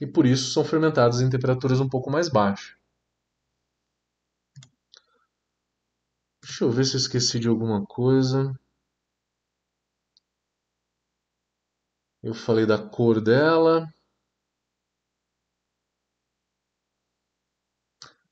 e 0.01 0.07
por 0.07 0.27
isso 0.27 0.53
são 0.53 0.65
fermentadas 0.65 1.21
em 1.21 1.31
temperaturas 1.31 1.81
um 1.81 1.89
pouco 1.89 2.11
mais 2.11 2.29
baixas. 2.29 2.77
Deixa 6.43 6.65
eu 6.65 6.71
ver 6.71 6.85
se 6.85 6.95
eu 6.95 6.99
esqueci 6.99 7.39
de 7.39 7.49
alguma 7.49 7.85
coisa. 7.87 8.53
Eu 12.23 12.35
falei 12.35 12.67
da 12.67 12.77
cor 12.79 13.21
dela. 13.21 13.87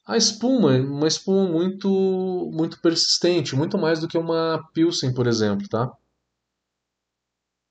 A 0.07 0.17
espuma, 0.17 0.73
uma 0.79 1.07
espuma 1.07 1.47
muito 1.51 1.89
muito 2.53 2.81
persistente, 2.81 3.55
muito 3.55 3.77
mais 3.79 4.01
do 4.01 4.09
que 4.09 4.19
uma 4.19 4.63
Pilsen, 4.73 5.13
por 5.15 5.27
exemplo, 5.27 5.69
tá? 5.69 5.91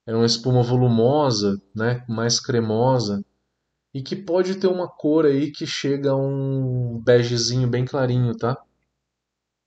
É 0.06 0.14
uma 0.14 0.24
espuma 0.26 0.62
volumosa, 0.62 1.60
né, 1.74 2.02
mais 2.08 2.40
cremosa 2.40 3.22
e 3.94 4.02
que 4.02 4.16
pode 4.16 4.56
ter 4.56 4.68
uma 4.68 4.88
cor 4.88 5.26
aí 5.26 5.52
que 5.52 5.66
chega 5.66 6.12
a 6.12 6.16
um 6.16 7.00
begezinho 7.02 7.68
bem 7.68 7.84
clarinho, 7.86 8.36
tá? 8.36 8.56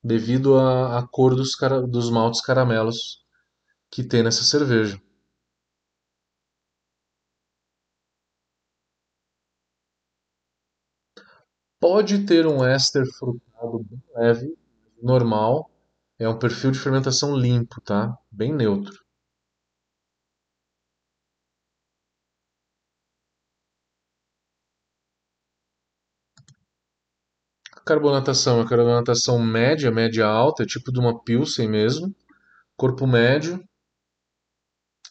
Devido 0.03 0.57
à, 0.57 0.97
à 0.97 1.07
cor 1.07 1.35
dos, 1.35 1.53
cara, 1.53 1.79
dos 1.85 2.09
maltes 2.09 2.41
caramelos 2.41 3.23
que 3.91 4.03
tem 4.03 4.23
nessa 4.23 4.43
cerveja. 4.43 5.01
Pode 11.79 12.23
ter 12.23 12.45
um 12.45 12.63
éster 12.63 13.03
frutado 13.17 13.79
bem 13.83 13.99
leve, 14.15 14.55
normal. 15.01 15.71
É 16.19 16.29
um 16.29 16.37
perfil 16.37 16.69
de 16.69 16.77
fermentação 16.77 17.35
limpo, 17.35 17.81
tá? 17.81 18.15
Bem 18.31 18.53
neutro. 18.53 18.93
Carbonatação 27.87 28.59
é 28.59 28.67
carbonatação 28.67 29.39
média, 29.39 29.89
média 29.89 30.25
alta, 30.27 30.63
é 30.63 30.65
tipo 30.65 30.91
de 30.91 30.99
uma 30.99 31.23
Pilsen 31.23 31.69
mesmo. 31.69 32.13
Corpo 32.75 33.07
médio. 33.07 33.63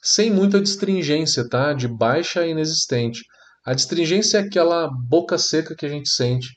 Sem 0.03 0.31
muita 0.31 0.61
distringência, 0.61 1.49
tá? 1.49 1.73
De 1.73 1.89
baixa 1.89 2.41
a 2.41 2.47
inexistente. 2.47 3.25
A 3.65 3.73
distringência 3.73 4.37
é 4.37 4.41
aquela 4.43 4.89
boca 4.89 5.39
seca 5.39 5.75
que 5.75 5.87
a 5.87 5.89
gente 5.89 6.11
sente 6.11 6.55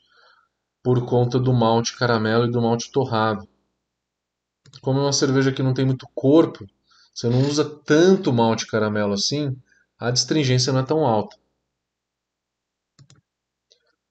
por 0.82 1.06
conta 1.06 1.40
do 1.40 1.54
malte 1.54 1.96
caramelo 1.96 2.44
e 2.44 2.50
do 2.50 2.60
malte 2.60 2.92
torrado. 2.92 3.48
Como 4.82 4.98
é 4.98 5.02
uma 5.02 5.14
cerveja 5.14 5.50
que 5.50 5.62
não 5.62 5.72
tem 5.72 5.86
muito 5.86 6.06
corpo, 6.14 6.66
você 7.14 7.30
não 7.30 7.40
usa 7.48 7.64
tanto 7.64 8.30
malte 8.30 8.66
caramelo 8.66 9.14
assim, 9.14 9.56
a 9.98 10.10
distringência 10.10 10.70
não 10.70 10.80
é 10.80 10.84
tão 10.84 11.06
alta. 11.06 11.39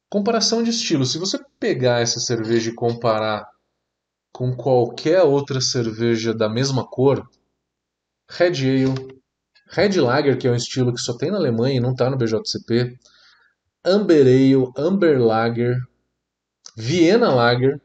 Comparação 0.10 0.64
de 0.64 0.72
estilo. 0.72 1.06
Se 1.06 1.20
você 1.20 1.40
pegar 1.60 2.02
essa 2.02 2.20
cerveja 2.20 2.72
e 2.72 2.76
comparar 2.76 3.48
com 4.32 4.56
qualquer 4.56 5.22
outra 5.22 5.62
cerveja 5.62 6.34
da 6.34 6.50
mesma 6.50 6.84
cor, 6.86 7.30
Red 8.28 8.58
Ale, 8.58 9.22
Red 9.68 10.00
Lager, 10.02 10.38
que 10.38 10.48
é 10.48 10.52
um 10.52 10.56
estilo 10.56 10.94
que 10.94 11.00
só 11.00 11.16
tem 11.16 11.30
na 11.30 11.38
Alemanha 11.38 11.78
e 11.78 11.80
não 11.80 11.92
está 11.92 12.10
no 12.10 12.18
BJCP, 12.18 12.98
Amber 13.86 14.26
Ale, 14.26 14.72
Amber 14.76 15.22
Lager, 15.22 15.78
Vienna 16.76 17.32
Lager, 17.32 17.80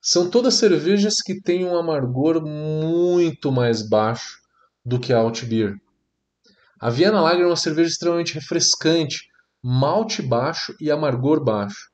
são 0.00 0.28
todas 0.28 0.54
cervejas 0.54 1.22
que 1.24 1.40
têm 1.40 1.64
um 1.64 1.76
amargor 1.76 2.44
muito 2.44 3.50
mais 3.50 3.88
baixo 3.88 4.42
do 4.84 5.00
que 5.00 5.12
a 5.12 5.18
Altbier. 5.18 5.76
A 6.78 6.90
Vienna 6.90 7.20
Lager 7.20 7.44
é 7.44 7.46
uma 7.46 7.56
cerveja 7.56 7.88
extremamente 7.88 8.34
refrescante, 8.34 9.31
malte 9.62 10.20
baixo 10.20 10.74
e 10.80 10.90
amargor 10.90 11.42
baixo. 11.42 11.90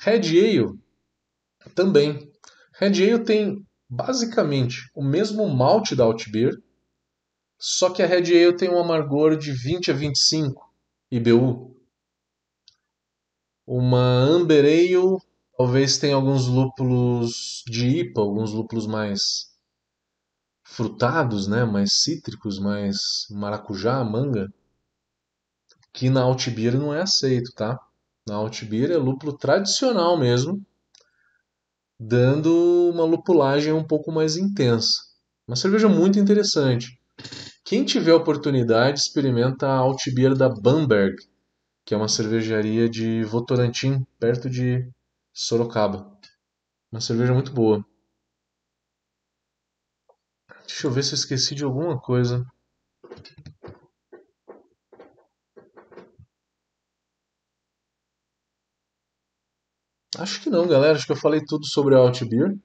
Red 0.00 0.28
Ale 0.38 0.78
também. 1.74 2.30
Red 2.72 3.02
Ale 3.02 3.24
tem 3.24 3.66
basicamente 3.88 4.90
o 4.94 5.02
mesmo 5.02 5.48
malte 5.48 5.96
da 5.96 6.04
Altbier, 6.04 6.52
Só 7.58 7.90
que 7.90 8.02
a 8.02 8.06
Red 8.06 8.30
Ale 8.30 8.56
tem 8.56 8.68
um 8.70 8.78
amargor 8.78 9.36
de 9.36 9.50
20 9.50 9.90
a 9.90 9.94
25 9.94 10.72
IBU. 11.10 11.74
Uma 13.66 13.98
Amber 13.98 14.64
Ale 14.64 15.18
talvez 15.56 15.98
tenha 15.98 16.14
alguns 16.14 16.46
lúpulos 16.46 17.64
de 17.66 17.88
IPA, 18.00 18.20
alguns 18.20 18.52
lúpulos 18.52 18.86
mais 18.86 19.48
frutados, 20.62 21.48
né, 21.48 21.64
mais 21.64 22.04
cítricos, 22.04 22.60
mais 22.60 23.26
maracujá, 23.30 24.04
manga, 24.04 24.52
que 25.98 26.08
na 26.08 26.22
Altbier 26.22 26.78
não 26.78 26.94
é 26.94 27.02
aceito, 27.02 27.50
tá? 27.56 27.76
Na 28.24 28.36
Altbier 28.36 28.92
é 28.92 28.96
lúpulo 28.96 29.36
tradicional 29.36 30.16
mesmo, 30.16 30.64
dando 31.98 32.88
uma 32.94 33.02
lupulagem 33.02 33.72
um 33.72 33.82
pouco 33.82 34.12
mais 34.12 34.36
intensa. 34.36 34.92
Uma 35.48 35.56
cerveja 35.56 35.88
muito 35.88 36.16
interessante. 36.16 36.96
Quem 37.64 37.84
tiver 37.84 38.14
oportunidade, 38.14 39.00
experimenta 39.00 39.66
a 39.66 39.78
Altbier 39.78 40.36
da 40.36 40.48
Bamberg, 40.48 41.16
que 41.84 41.94
é 41.94 41.96
uma 41.96 42.06
cervejaria 42.06 42.88
de 42.88 43.24
Votorantim, 43.24 44.06
perto 44.20 44.48
de 44.48 44.88
Sorocaba. 45.32 46.16
Uma 46.92 47.00
cerveja 47.00 47.34
muito 47.34 47.52
boa. 47.52 47.84
Deixa 50.64 50.86
eu 50.86 50.92
ver 50.92 51.02
se 51.02 51.14
eu 51.14 51.18
esqueci 51.18 51.56
de 51.56 51.64
alguma 51.64 52.00
coisa. 52.00 52.46
Acho 60.16 60.40
que 60.40 60.48
não, 60.48 60.66
galera. 60.66 60.96
Acho 60.96 61.06
que 61.06 61.12
eu 61.12 61.16
falei 61.16 61.44
tudo 61.44 61.66
sobre 61.66 61.94
a 61.94 61.98
Altbier. 61.98 62.56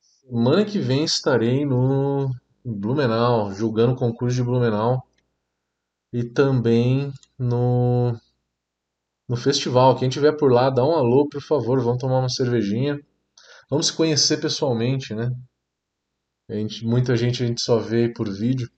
Semana 0.00 0.64
que 0.64 0.78
vem 0.78 1.04
estarei 1.04 1.64
no 1.66 2.30
Blumenau, 2.64 3.52
julgando 3.52 3.92
o 3.92 3.96
concurso 3.96 4.36
de 4.36 4.42
Blumenau. 4.42 5.06
E 6.12 6.24
também 6.24 7.12
no, 7.38 8.12
no 9.28 9.36
festival. 9.36 9.96
Quem 9.96 10.08
tiver 10.08 10.32
por 10.32 10.50
lá, 10.50 10.70
dá 10.70 10.84
um 10.84 10.96
alô, 10.96 11.28
por 11.28 11.42
favor. 11.42 11.80
Vamos 11.80 12.00
tomar 12.00 12.20
uma 12.20 12.28
cervejinha. 12.28 13.00
Vamos 13.68 13.86
se 13.86 13.92
conhecer 13.92 14.38
pessoalmente, 14.40 15.14
né? 15.14 15.30
Gente, 16.48 16.84
muita 16.84 17.16
gente 17.16 17.42
a 17.42 17.46
gente 17.46 17.60
só 17.60 17.78
vê 17.78 18.12
por 18.12 18.30
vídeo. 18.30 18.70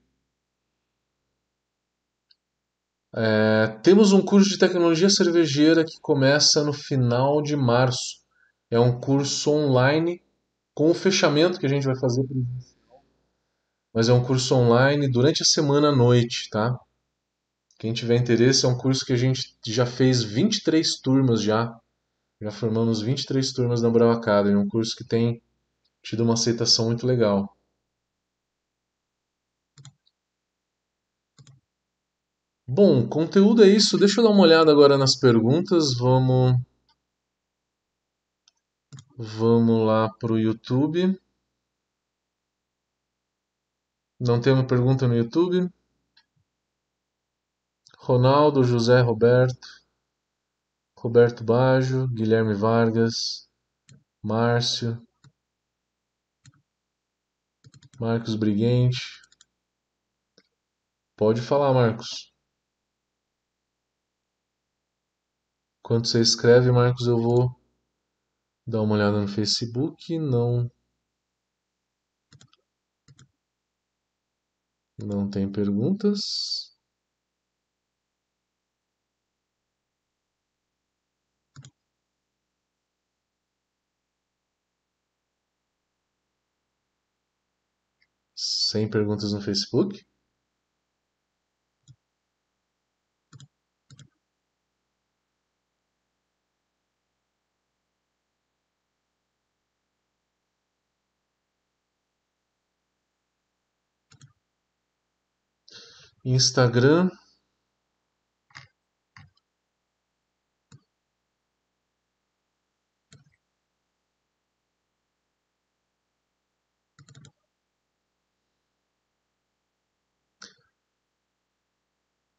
É, 3.17 3.67
temos 3.81 4.11
um 4.11 4.21
curso 4.21 4.49
de 4.49 4.57
tecnologia 4.57 5.09
cervejeira 5.09 5.85
que 5.85 5.99
começa 6.01 6.63
no 6.63 6.73
final 6.73 7.41
de 7.41 7.55
março. 7.55 8.21
É 8.69 8.79
um 8.79 8.99
curso 8.99 9.51
online 9.51 10.21
com 10.73 10.91
o 10.91 10.93
fechamento 10.93 11.59
que 11.59 11.65
a 11.65 11.69
gente 11.69 11.85
vai 11.85 11.97
fazer 11.97 12.23
mas 13.95 14.09
é 14.09 14.13
um 14.13 14.21
curso 14.21 14.53
online 14.53 15.07
durante 15.07 15.41
a 15.41 15.45
semana 15.45 15.87
à 15.87 15.95
noite, 15.95 16.49
tá? 16.49 16.77
Quem 17.79 17.93
tiver 17.93 18.17
interesse, 18.17 18.65
é 18.65 18.67
um 18.67 18.77
curso 18.77 19.05
que 19.05 19.13
a 19.13 19.15
gente 19.15 19.55
já 19.65 19.85
fez 19.85 20.21
23 20.21 20.99
turmas 20.99 21.41
já. 21.41 21.73
Já 22.41 22.51
formamos 22.51 23.01
23 23.01 23.53
turmas 23.53 23.81
na 23.81 23.89
Brava 23.89 24.15
Academy, 24.15 24.57
um 24.57 24.67
curso 24.67 24.93
que 24.97 25.05
tem 25.05 25.41
tido 26.03 26.23
uma 26.23 26.33
aceitação 26.33 26.87
muito 26.87 27.07
legal. 27.07 27.54
Bom, 32.67 33.07
conteúdo 33.07 33.63
é 33.63 33.67
isso. 33.67 33.97
Deixa 33.97 34.19
eu 34.19 34.23
dar 34.25 34.31
uma 34.31 34.43
olhada 34.43 34.71
agora 34.71 34.97
nas 34.97 35.15
perguntas. 35.17 35.95
Vamos 35.97 36.59
Vamos 39.17 39.87
lá 39.87 40.09
para 40.19 40.33
o 40.33 40.37
YouTube. 40.37 41.17
Não 44.19 44.41
temos 44.41 44.67
pergunta 44.67 45.07
no 45.07 45.15
YouTube. 45.15 45.71
Ronaldo, 47.97 48.61
José 48.61 48.99
Roberto, 48.99 49.67
Roberto 50.99 51.45
Baggio, 51.45 52.09
Guilherme 52.09 52.53
Vargas, 52.53 53.49
Márcio, 54.21 55.01
Marcos 57.97 58.35
Briguente. 58.35 58.99
Pode 61.15 61.41
falar, 61.41 61.73
Marcos. 61.73 62.34
Quando 65.85 66.07
você 66.07 66.19
escreve, 66.19 66.71
Marcos, 66.71 67.05
eu 67.05 67.15
vou 67.21 67.55
dar 68.67 68.81
uma 68.81 68.95
olhada 68.95 69.19
no 69.21 69.27
Facebook. 69.27 70.17
Não. 70.19 70.69
Não 74.97 75.29
tem 75.29 75.49
perguntas. 75.49 76.75
Sem 88.33 88.89
perguntas 88.89 89.33
no 89.33 89.41
Facebook? 89.41 90.05
Instagram. 106.25 107.09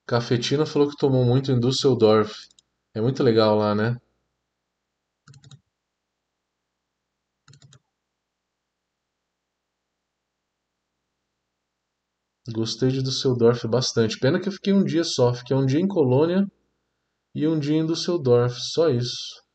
Cafetina 0.07 0.67
falou 0.67 0.89
que 0.91 0.97
tomou 0.97 1.25
muito 1.25 1.53
em 1.53 1.61
Düsseldorf. 1.61 2.33
É 2.95 3.01
muito 3.01 3.23
legal 3.23 3.57
lá, 3.57 3.73
né? 3.75 3.97
Gostei 12.53 12.91
de 12.91 13.03
Düsseldorf 13.03 13.65
bastante. 13.65 14.19
Pena 14.19 14.41
que 14.41 14.49
eu 14.49 14.53
fiquei 14.53 14.73
um 14.73 14.85
dia 14.85 15.05
só. 15.05 15.35
Fiquei 15.35 15.57
um 15.57 15.67
dia 15.67 15.81
em 15.81 15.89
Colônia 15.89 16.47
e 17.35 17.47
um 17.47 17.59
dia 17.59 17.77
em 17.77 17.87
Düsseldorf. 17.87 18.57
Só 18.59 18.89
isso. 18.89 19.46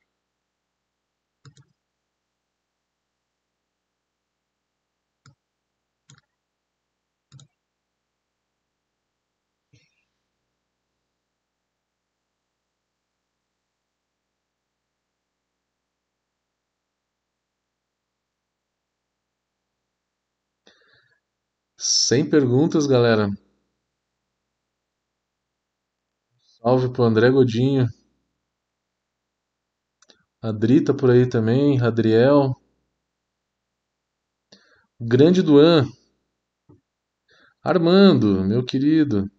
Sem 22.12 22.30
perguntas, 22.30 22.86
galera. 22.88 23.30
Salve 26.62 26.91
pro 26.91 27.06
André 27.06 27.30
Godinho. 27.30 27.88
Adrita 30.41 30.93
por 30.93 31.10
aí 31.10 31.26
também, 31.26 31.80
Adriel. 31.80 32.54
Grande 35.00 35.41
Duan. 35.41 35.88
Armando, 37.63 38.43
meu 38.43 38.65
querido. 38.65 39.32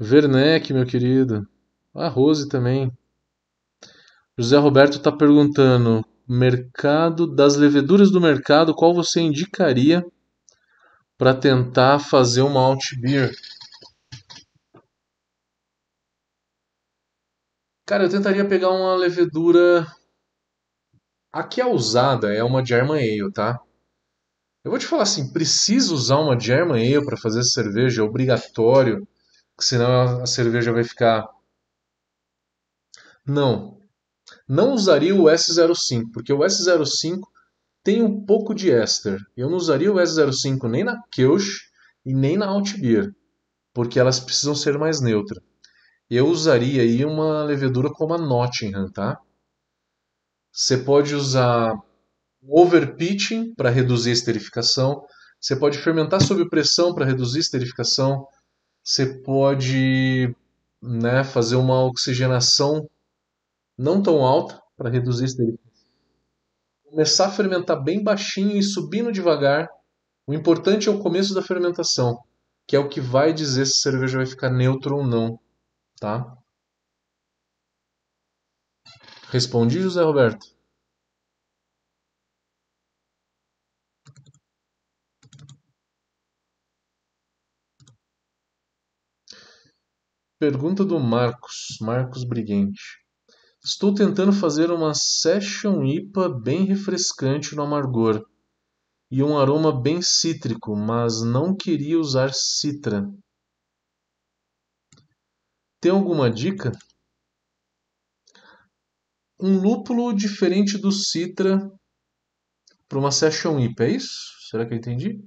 Werneck, 0.00 0.72
meu 0.72 0.86
querido. 0.86 1.46
A 1.92 2.08
Rose 2.08 2.48
também. 2.48 2.90
José 4.38 4.56
Roberto 4.56 4.94
está 4.94 5.14
perguntando: 5.14 6.02
mercado 6.26 7.26
das 7.26 7.56
leveduras 7.56 8.10
do 8.10 8.22
mercado, 8.22 8.74
qual 8.74 8.94
você 8.94 9.20
indicaria 9.20 10.02
para 11.22 11.38
tentar 11.38 12.00
fazer 12.00 12.42
uma 12.42 12.58
alt 12.58 12.96
beer. 13.00 13.30
Cara, 17.86 18.02
eu 18.02 18.10
tentaria 18.10 18.44
pegar 18.44 18.70
uma 18.70 18.96
levedura. 18.96 19.86
A 21.32 21.44
que 21.44 21.60
é 21.60 21.64
usada 21.64 22.34
é 22.34 22.42
uma 22.42 22.66
German 22.66 22.98
Ale, 22.98 23.32
tá? 23.32 23.60
Eu 24.64 24.72
vou 24.72 24.80
te 24.80 24.86
falar 24.86 25.04
assim, 25.04 25.32
precisa 25.32 25.94
usar 25.94 26.18
uma 26.18 26.36
German 26.36 26.92
Ale 26.92 27.06
para 27.06 27.16
fazer 27.16 27.44
cerveja, 27.44 28.02
é 28.02 28.04
obrigatório, 28.04 29.06
senão 29.60 30.22
a 30.22 30.26
cerveja 30.26 30.72
vai 30.72 30.82
ficar. 30.82 31.24
Não. 33.24 33.78
Não 34.48 34.72
usaria 34.72 35.14
o 35.14 35.26
S05, 35.26 36.10
porque 36.12 36.32
o 36.32 36.40
S05 36.40 37.31
tem 37.82 38.02
um 38.02 38.24
pouco 38.24 38.54
de 38.54 38.70
éster. 38.70 39.18
Eu 39.36 39.50
não 39.50 39.56
usaria 39.56 39.92
o 39.92 39.96
S05 39.96 40.68
nem 40.68 40.84
na 40.84 41.02
Kölsch 41.14 41.70
e 42.04 42.14
nem 42.14 42.36
na 42.36 42.46
Altbier, 42.46 43.12
porque 43.74 43.98
elas 43.98 44.20
precisam 44.20 44.54
ser 44.54 44.78
mais 44.78 45.00
neutras. 45.00 45.42
Eu 46.08 46.28
usaria 46.28 46.82
aí 46.82 47.04
uma 47.04 47.42
levedura 47.42 47.90
como 47.90 48.14
a 48.14 48.18
Nottingham, 48.18 48.90
tá? 48.90 49.18
Você 50.52 50.76
pode 50.76 51.14
usar 51.14 51.74
overpitching 52.46 53.54
para 53.54 53.70
reduzir 53.70 54.10
a 54.10 54.12
esterificação. 54.12 55.04
Você 55.40 55.56
pode 55.56 55.78
fermentar 55.78 56.20
sob 56.20 56.48
pressão 56.48 56.94
para 56.94 57.06
reduzir 57.06 57.38
a 57.38 57.40
esterificação. 57.40 58.26
Você 58.84 59.06
pode 59.22 60.34
né, 60.82 61.24
fazer 61.24 61.56
uma 61.56 61.82
oxigenação 61.84 62.88
não 63.78 64.02
tão 64.02 64.24
alta 64.24 64.60
para 64.76 64.90
reduzir 64.90 65.22
a 65.22 65.26
esterificação. 65.26 65.61
Começar 66.92 67.28
a 67.28 67.30
fermentar 67.30 67.82
bem 67.82 68.04
baixinho 68.04 68.54
e 68.54 68.62
subindo 68.62 69.10
devagar. 69.10 69.66
O 70.26 70.34
importante 70.34 70.90
é 70.90 70.92
o 70.92 71.00
começo 71.00 71.34
da 71.34 71.40
fermentação, 71.40 72.22
que 72.68 72.76
é 72.76 72.78
o 72.78 72.86
que 72.86 73.00
vai 73.00 73.32
dizer 73.32 73.64
se 73.64 73.88
a 73.88 73.90
cerveja 73.90 74.18
vai 74.18 74.26
ficar 74.26 74.50
neutra 74.50 74.94
ou 74.94 75.02
não, 75.02 75.40
tá? 75.98 76.36
Respondi, 79.30 79.80
José 79.80 80.02
Roberto? 80.02 80.46
Pergunta 90.38 90.84
do 90.84 91.00
Marcos, 91.00 91.78
Marcos 91.80 92.22
Briguente. 92.22 93.01
Estou 93.64 93.94
tentando 93.94 94.32
fazer 94.32 94.70
uma 94.70 94.94
Session 94.94 95.84
IPA 95.84 96.28
bem 96.40 96.64
refrescante 96.64 97.54
no 97.54 97.62
amargor 97.62 98.26
e 99.10 99.22
um 99.22 99.38
aroma 99.38 99.80
bem 99.80 100.02
cítrico, 100.02 100.74
mas 100.74 101.22
não 101.22 101.54
queria 101.54 101.98
usar 101.98 102.32
citra. 102.32 103.08
Tem 105.80 105.92
alguma 105.92 106.30
dica? 106.30 106.72
um 109.42 109.58
lúpulo 109.60 110.12
diferente 110.14 110.78
do 110.78 110.92
Citra 110.92 111.68
para 112.88 112.98
uma 112.98 113.10
Session 113.10 113.58
IPA, 113.58 113.84
é 113.84 113.90
isso? 113.90 114.48
Será 114.48 114.64
que 114.64 114.72
eu 114.72 114.78
entendi? 114.78 115.20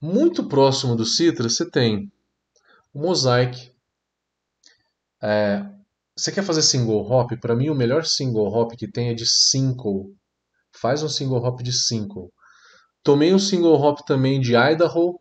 Muito 0.00 0.48
próximo 0.48 0.96
do 0.96 1.04
Citra, 1.04 1.50
você 1.50 1.70
tem 1.70 2.10
o 2.94 3.00
Mosaic. 3.00 3.69
É, 5.22 5.64
você 6.16 6.32
quer 6.32 6.42
fazer 6.42 6.62
single 6.62 7.02
hop? 7.10 7.32
Para 7.40 7.56
mim, 7.56 7.68
o 7.70 7.74
melhor 7.74 8.04
single 8.04 8.46
hop 8.46 8.72
que 8.72 8.90
tem 8.90 9.10
é 9.10 9.14
de 9.14 9.26
Cinco. 9.26 10.14
Faz 10.72 11.02
um 11.02 11.08
single 11.08 11.42
hop 11.42 11.60
de 11.62 11.72
Cinco. 11.72 12.32
Tomei 13.02 13.34
um 13.34 13.38
single 13.38 13.74
hop 13.80 14.00
também 14.06 14.40
de 14.40 14.54
Idaho. 14.56 15.20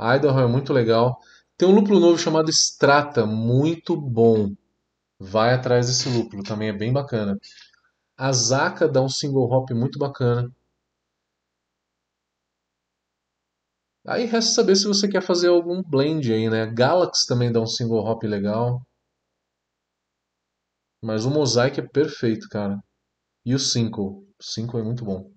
Idaho 0.00 0.40
é 0.40 0.46
muito 0.46 0.72
legal. 0.72 1.18
Tem 1.56 1.68
um 1.68 1.74
lúpulo 1.74 2.00
novo 2.00 2.18
chamado 2.18 2.50
Strata, 2.50 3.26
muito 3.26 3.96
bom 3.96 4.54
vai 5.18 5.54
atrás 5.54 5.86
desse 5.88 6.08
lúpulo, 6.08 6.42
também 6.42 6.68
é 6.68 6.72
bem 6.72 6.92
bacana. 6.92 7.38
A 8.16 8.32
Zaka 8.32 8.88
dá 8.88 9.02
um 9.02 9.08
single 9.08 9.50
hop 9.50 9.70
muito 9.72 9.98
bacana. 9.98 10.50
Aí 14.04 14.24
resta 14.24 14.52
saber 14.52 14.74
se 14.74 14.86
você 14.88 15.06
quer 15.08 15.22
fazer 15.22 15.48
algum 15.48 15.82
blend 15.82 16.32
aí, 16.32 16.48
né? 16.50 16.66
Galaxy 16.66 17.26
também 17.28 17.52
dá 17.52 17.60
um 17.60 17.66
single 17.66 18.04
hop 18.04 18.24
legal. 18.24 18.82
Mas 21.02 21.24
o 21.24 21.30
Mosaic 21.30 21.78
é 21.78 21.86
perfeito, 21.86 22.48
cara. 22.48 22.78
E 23.44 23.54
o 23.54 23.58
5? 23.58 24.02
O 24.02 24.26
5 24.40 24.78
é 24.78 24.82
muito 24.82 25.04
bom. 25.04 25.30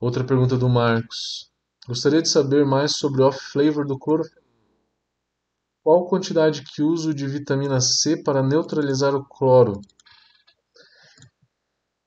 Outra 0.00 0.24
pergunta 0.24 0.56
do 0.56 0.68
Marcos. 0.68 1.50
Gostaria 1.86 2.22
de 2.22 2.28
saber 2.28 2.64
mais 2.66 2.96
sobre 2.96 3.22
o 3.22 3.26
off-flavor 3.26 3.86
do 3.86 3.98
clorofenol. 3.98 4.44
Qual 5.82 6.06
quantidade 6.06 6.62
que 6.62 6.82
uso 6.82 7.14
de 7.14 7.26
vitamina 7.26 7.80
C 7.80 8.22
para 8.22 8.42
neutralizar 8.42 9.14
o 9.14 9.24
cloro? 9.24 9.80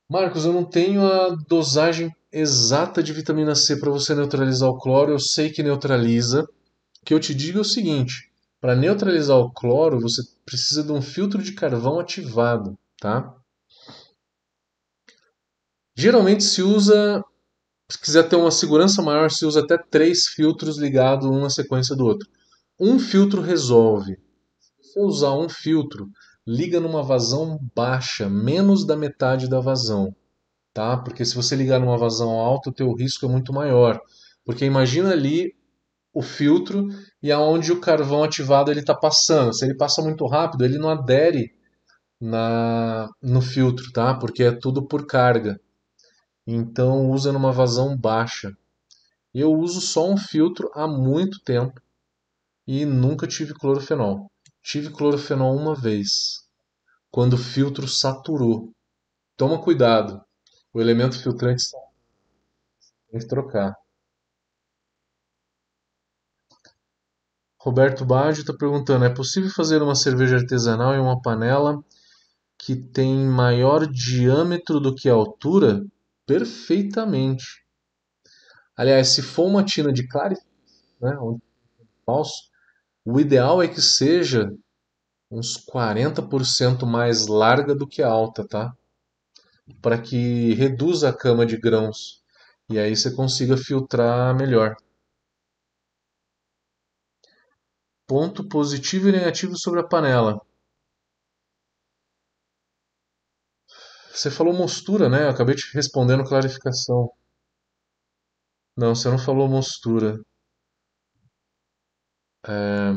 Marcos, 0.09 0.45
eu 0.45 0.53
não 0.53 0.63
tenho 0.63 1.05
a 1.05 1.35
dosagem 1.47 2.15
exata 2.31 3.01
de 3.01 3.11
vitamina 3.11 3.55
C 3.55 3.79
para 3.79 3.89
você 3.89 4.13
neutralizar 4.13 4.69
o 4.69 4.77
cloro. 4.77 5.11
Eu 5.11 5.19
sei 5.19 5.49
que 5.49 5.63
neutraliza. 5.63 6.43
O 6.43 7.05
que 7.05 7.13
eu 7.13 7.19
te 7.19 7.33
digo 7.33 7.57
é 7.57 7.61
o 7.61 7.65
seguinte: 7.65 8.30
para 8.61 8.75
neutralizar 8.75 9.37
o 9.37 9.51
cloro, 9.51 9.99
você 9.99 10.21
precisa 10.45 10.83
de 10.83 10.91
um 10.91 11.01
filtro 11.01 11.41
de 11.41 11.53
carvão 11.53 11.99
ativado, 11.99 12.77
tá? 12.99 13.35
Geralmente 15.95 16.43
se 16.43 16.61
usa, 16.61 17.23
se 17.91 17.99
quiser 17.99 18.29
ter 18.29 18.35
uma 18.35 18.51
segurança 18.51 19.01
maior, 19.01 19.31
se 19.31 19.45
usa 19.47 19.61
até 19.61 19.79
três 19.79 20.27
filtros 20.27 20.77
ligados 20.77 21.27
um 21.27 21.41
na 21.41 21.49
sequência 21.49 21.95
do 21.95 22.05
outro. 22.05 22.29
Um 22.79 22.99
filtro 22.99 23.41
resolve. 23.41 24.15
Se 24.59 24.93
você 24.93 24.99
usar 25.01 25.33
um 25.33 25.49
filtro, 25.49 26.07
liga 26.45 26.79
numa 26.79 27.01
vazão 27.01 27.59
baixa, 27.75 28.29
menos 28.29 28.85
da 28.85 28.95
metade 28.95 29.49
da 29.49 29.59
vazão, 29.59 30.15
tá? 30.71 30.97
Porque 30.97 31.25
se 31.25 31.35
você 31.35 31.55
ligar 31.55 31.79
numa 31.79 31.97
vazão 31.97 32.29
alta, 32.29 32.69
o 32.69 32.73
teu 32.73 32.93
risco 32.93 33.25
é 33.25 33.29
muito 33.29 33.51
maior. 33.51 33.99
Porque 34.45 34.65
imagina 34.65 35.11
ali 35.11 35.55
o 36.13 36.21
filtro 36.21 36.87
e 37.21 37.31
aonde 37.31 37.71
o 37.71 37.79
carvão 37.79 38.23
ativado 38.23 38.71
ele 38.71 38.81
está 38.81 38.95
passando. 38.95 39.53
Se 39.53 39.65
ele 39.65 39.75
passa 39.75 40.01
muito 40.01 40.25
rápido, 40.27 40.65
ele 40.65 40.77
não 40.77 40.89
adere 40.89 41.53
na 42.19 43.09
no 43.21 43.41
filtro, 43.41 43.91
tá? 43.91 44.13
Porque 44.13 44.43
é 44.43 44.51
tudo 44.51 44.85
por 44.87 45.05
carga. 45.07 45.59
Então 46.45 47.09
usa 47.09 47.31
numa 47.31 47.51
vazão 47.51 47.97
baixa. 47.97 48.55
Eu 49.33 49.53
uso 49.53 49.81
só 49.81 50.09
um 50.09 50.17
filtro 50.17 50.69
há 50.73 50.87
muito 50.87 51.39
tempo 51.41 51.81
e 52.67 52.85
nunca 52.85 53.27
tive 53.27 53.53
clorofenol. 53.53 54.29
Tive 54.61 54.91
clorofenol 54.91 55.55
uma 55.55 55.73
vez, 55.73 56.41
quando 57.09 57.33
o 57.33 57.37
filtro 57.37 57.87
saturou. 57.87 58.71
Toma 59.37 59.61
cuidado, 59.61 60.21
o 60.73 60.81
elemento 60.81 61.21
filtrante 61.21 61.63
tem 63.11 63.19
que 63.19 63.27
trocar. 63.27 63.80
Roberto 67.63 68.03
Baggio 68.03 68.41
está 68.41 68.53
perguntando: 68.53 69.05
é 69.05 69.09
possível 69.09 69.51
fazer 69.51 69.83
uma 69.83 69.93
cerveja 69.93 70.37
artesanal 70.37 70.95
em 70.95 70.99
uma 70.99 71.21
panela 71.21 71.83
que 72.57 72.75
tem 72.75 73.15
maior 73.23 73.85
diâmetro 73.85 74.79
do 74.79 74.95
que 74.95 75.07
a 75.07 75.13
altura? 75.13 75.85
Perfeitamente. 76.25 77.63
Aliás, 78.75 79.09
se 79.09 79.21
for 79.21 79.45
uma 79.45 79.63
tina 79.63 79.93
de 79.93 80.07
clarificação, 80.07 80.49
né, 80.99 81.39
falso, 82.03 82.49
o 83.05 83.19
ideal 83.19 83.61
é 83.61 83.67
que 83.67 83.81
seja 83.81 84.51
uns 85.29 85.55
40% 85.55 86.83
mais 86.85 87.27
larga 87.27 87.75
do 87.75 87.87
que 87.87 88.01
alta, 88.01 88.47
tá? 88.47 88.73
Para 89.81 89.99
que 89.99 90.55
reduza 90.55 91.09
a 91.09 91.13
cama 91.13 91.45
de 91.45 91.57
grãos 91.57 92.23
e 92.67 92.79
aí 92.79 92.95
você 92.95 93.11
consiga 93.11 93.55
filtrar 93.55 94.35
melhor. 94.35 94.75
Ponto 98.11 98.45
positivo 98.45 99.07
e 99.07 99.13
negativo 99.13 99.57
sobre 99.57 99.79
a 99.79 99.87
panela. 99.87 100.37
Você 104.13 104.29
falou 104.29 104.53
mostura, 104.53 105.07
né? 105.07 105.23
Eu 105.23 105.29
acabei 105.29 105.55
te 105.55 105.73
respondendo 105.73 106.25
clarificação. 106.25 107.09
Não, 108.75 108.93
você 108.93 109.09
não 109.09 109.17
falou 109.17 109.47
mostura. 109.47 110.19
É... 112.45 112.91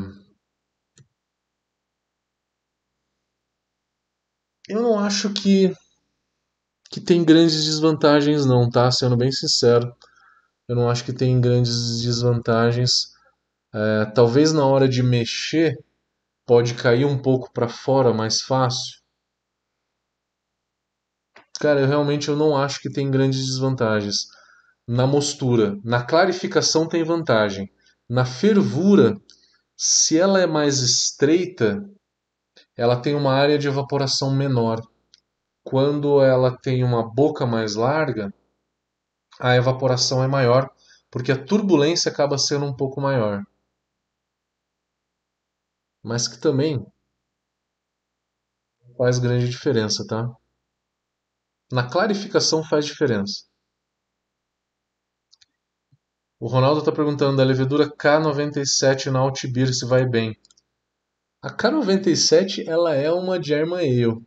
Eu 4.67 4.81
não 4.81 4.99
acho 4.99 5.31
que 5.33 5.71
que 6.91 6.99
tem 6.99 7.23
grandes 7.23 7.63
desvantagens 7.63 8.45
não, 8.45 8.69
tá? 8.69 8.91
Sendo 8.91 9.15
bem 9.15 9.31
sincero, 9.31 9.95
eu 10.67 10.75
não 10.75 10.89
acho 10.89 11.05
que 11.05 11.13
tem 11.13 11.39
grandes 11.39 12.01
desvantagens. 12.01 13.14
É, 13.75 14.05
talvez 14.05 14.53
na 14.53 14.65
hora 14.65 14.87
de 14.87 15.03
mexer 15.03 15.77
pode 16.45 16.75
cair 16.75 17.03
um 17.03 17.21
pouco 17.21 17.51
para 17.51 17.67
fora 17.67 18.13
mais 18.13 18.41
fácil. 18.41 19.01
Cara, 21.59 21.81
eu 21.81 21.87
realmente 21.87 22.29
eu 22.29 22.37
não 22.37 22.55
acho 22.55 22.79
que 22.79 22.89
tem 22.89 23.11
grandes 23.11 23.45
desvantagens. 23.45 24.27
Na 24.87 25.05
mostura, 25.05 25.77
na 25.83 26.01
clarificação 26.01 26.87
tem 26.87 27.03
vantagem. 27.03 27.69
Na 28.07 28.23
fervura, 28.23 29.19
se 29.75 30.17
ela 30.17 30.39
é 30.39 30.47
mais 30.47 30.79
estreita, 30.79 31.83
ela 32.77 32.95
tem 32.95 33.13
uma 33.13 33.33
área 33.33 33.57
de 33.57 33.67
evaporação 33.67 34.33
menor. 34.33 34.79
Quando 35.65 36.21
ela 36.21 36.55
tem 36.57 36.81
uma 36.81 37.03
boca 37.03 37.45
mais 37.45 37.75
larga, 37.75 38.33
a 39.37 39.55
evaporação 39.57 40.23
é 40.23 40.27
maior, 40.27 40.69
porque 41.11 41.33
a 41.33 41.43
turbulência 41.43 42.09
acaba 42.09 42.37
sendo 42.37 42.65
um 42.65 42.73
pouco 42.73 43.01
maior. 43.01 43.43
Mas 46.05 46.27
que 46.27 46.37
também 46.39 46.85
faz 48.95 49.17
grande 49.17 49.49
diferença, 49.49 50.05
tá? 50.07 50.31
Na 51.71 51.89
clarificação 51.89 52.63
faz 52.63 52.85
diferença. 52.85 53.43
O 56.39 56.47
Ronaldo 56.47 56.81
está 56.81 56.91
perguntando 56.91 57.37
da 57.37 57.43
levedura 57.43 57.89
K97 57.89 59.07
na 59.07 59.17
Altibir 59.17 59.73
se 59.73 59.83
vai 59.87 60.07
bem. 60.07 60.37
A 61.41 61.49
K97 61.49 62.67
ela 62.67 62.93
é 62.93 63.11
uma 63.11 63.41
German 63.41 63.79
Ale. 63.79 64.23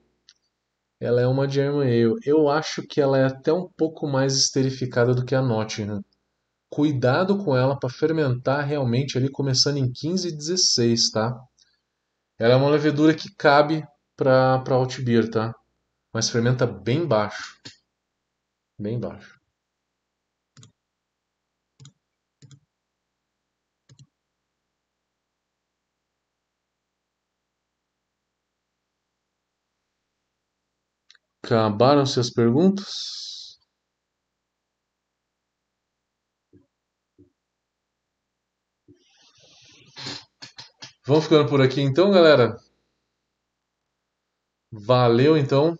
Ela 0.99 1.21
é 1.21 1.29
uma 1.29 1.49
German 1.49 1.87
Ale. 1.87 2.17
Eu 2.25 2.49
acho 2.49 2.83
que 2.83 3.01
ela 3.01 3.19
é 3.19 3.27
até 3.27 3.53
um 3.53 3.69
pouco 3.77 4.09
mais 4.09 4.35
esterificada 4.35 5.15
do 5.15 5.25
que 5.25 5.33
a 5.33 5.41
Nottingham. 5.41 6.03
Cuidado 6.69 7.39
com 7.39 7.57
ela 7.57 7.79
para 7.79 7.89
fermentar 7.89 8.67
realmente 8.67 9.17
ali 9.17 9.31
começando 9.31 9.77
em 9.77 9.89
15 9.93 10.27
e 10.27 10.37
16, 10.37 11.11
tá? 11.13 11.48
Ela 12.39 12.55
é 12.55 12.57
uma 12.57 12.71
levedura 12.71 13.15
que 13.15 13.35
cabe 13.37 13.87
para 14.17 14.59
para 14.61 14.75
Altbier, 14.75 15.31
tá? 15.31 15.55
Mas 16.13 16.31
fermenta 16.31 16.67
bem 16.67 17.07
baixo. 17.07 17.61
Bem 18.79 18.99
baixo. 18.99 19.39
Acabaram-se 31.43 32.21
as 32.21 32.31
perguntas? 32.31 33.48
Vamos 41.09 41.25
ficando 41.25 41.49
por 41.49 41.63
aqui 41.63 41.81
então, 41.81 42.11
galera. 42.11 42.55
Valeu 44.71 45.39
então. 45.39 45.75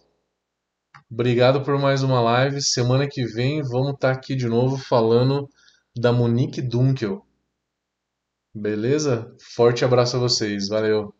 Obrigado 1.11 1.63
por 1.63 1.79
mais 1.79 2.03
uma 2.03 2.19
live. 2.19 2.63
Semana 2.63 3.07
que 3.07 3.27
vem 3.27 3.61
vamos 3.61 3.93
estar 3.93 4.11
aqui 4.11 4.35
de 4.35 4.49
novo 4.49 4.79
falando 4.79 5.47
da 5.95 6.15
Monique 6.15 6.63
Dunkel. 6.63 7.27
Beleza? 8.55 9.31
Forte 9.55 9.85
abraço 9.85 10.17
a 10.17 10.21
vocês. 10.21 10.67
Valeu. 10.67 11.15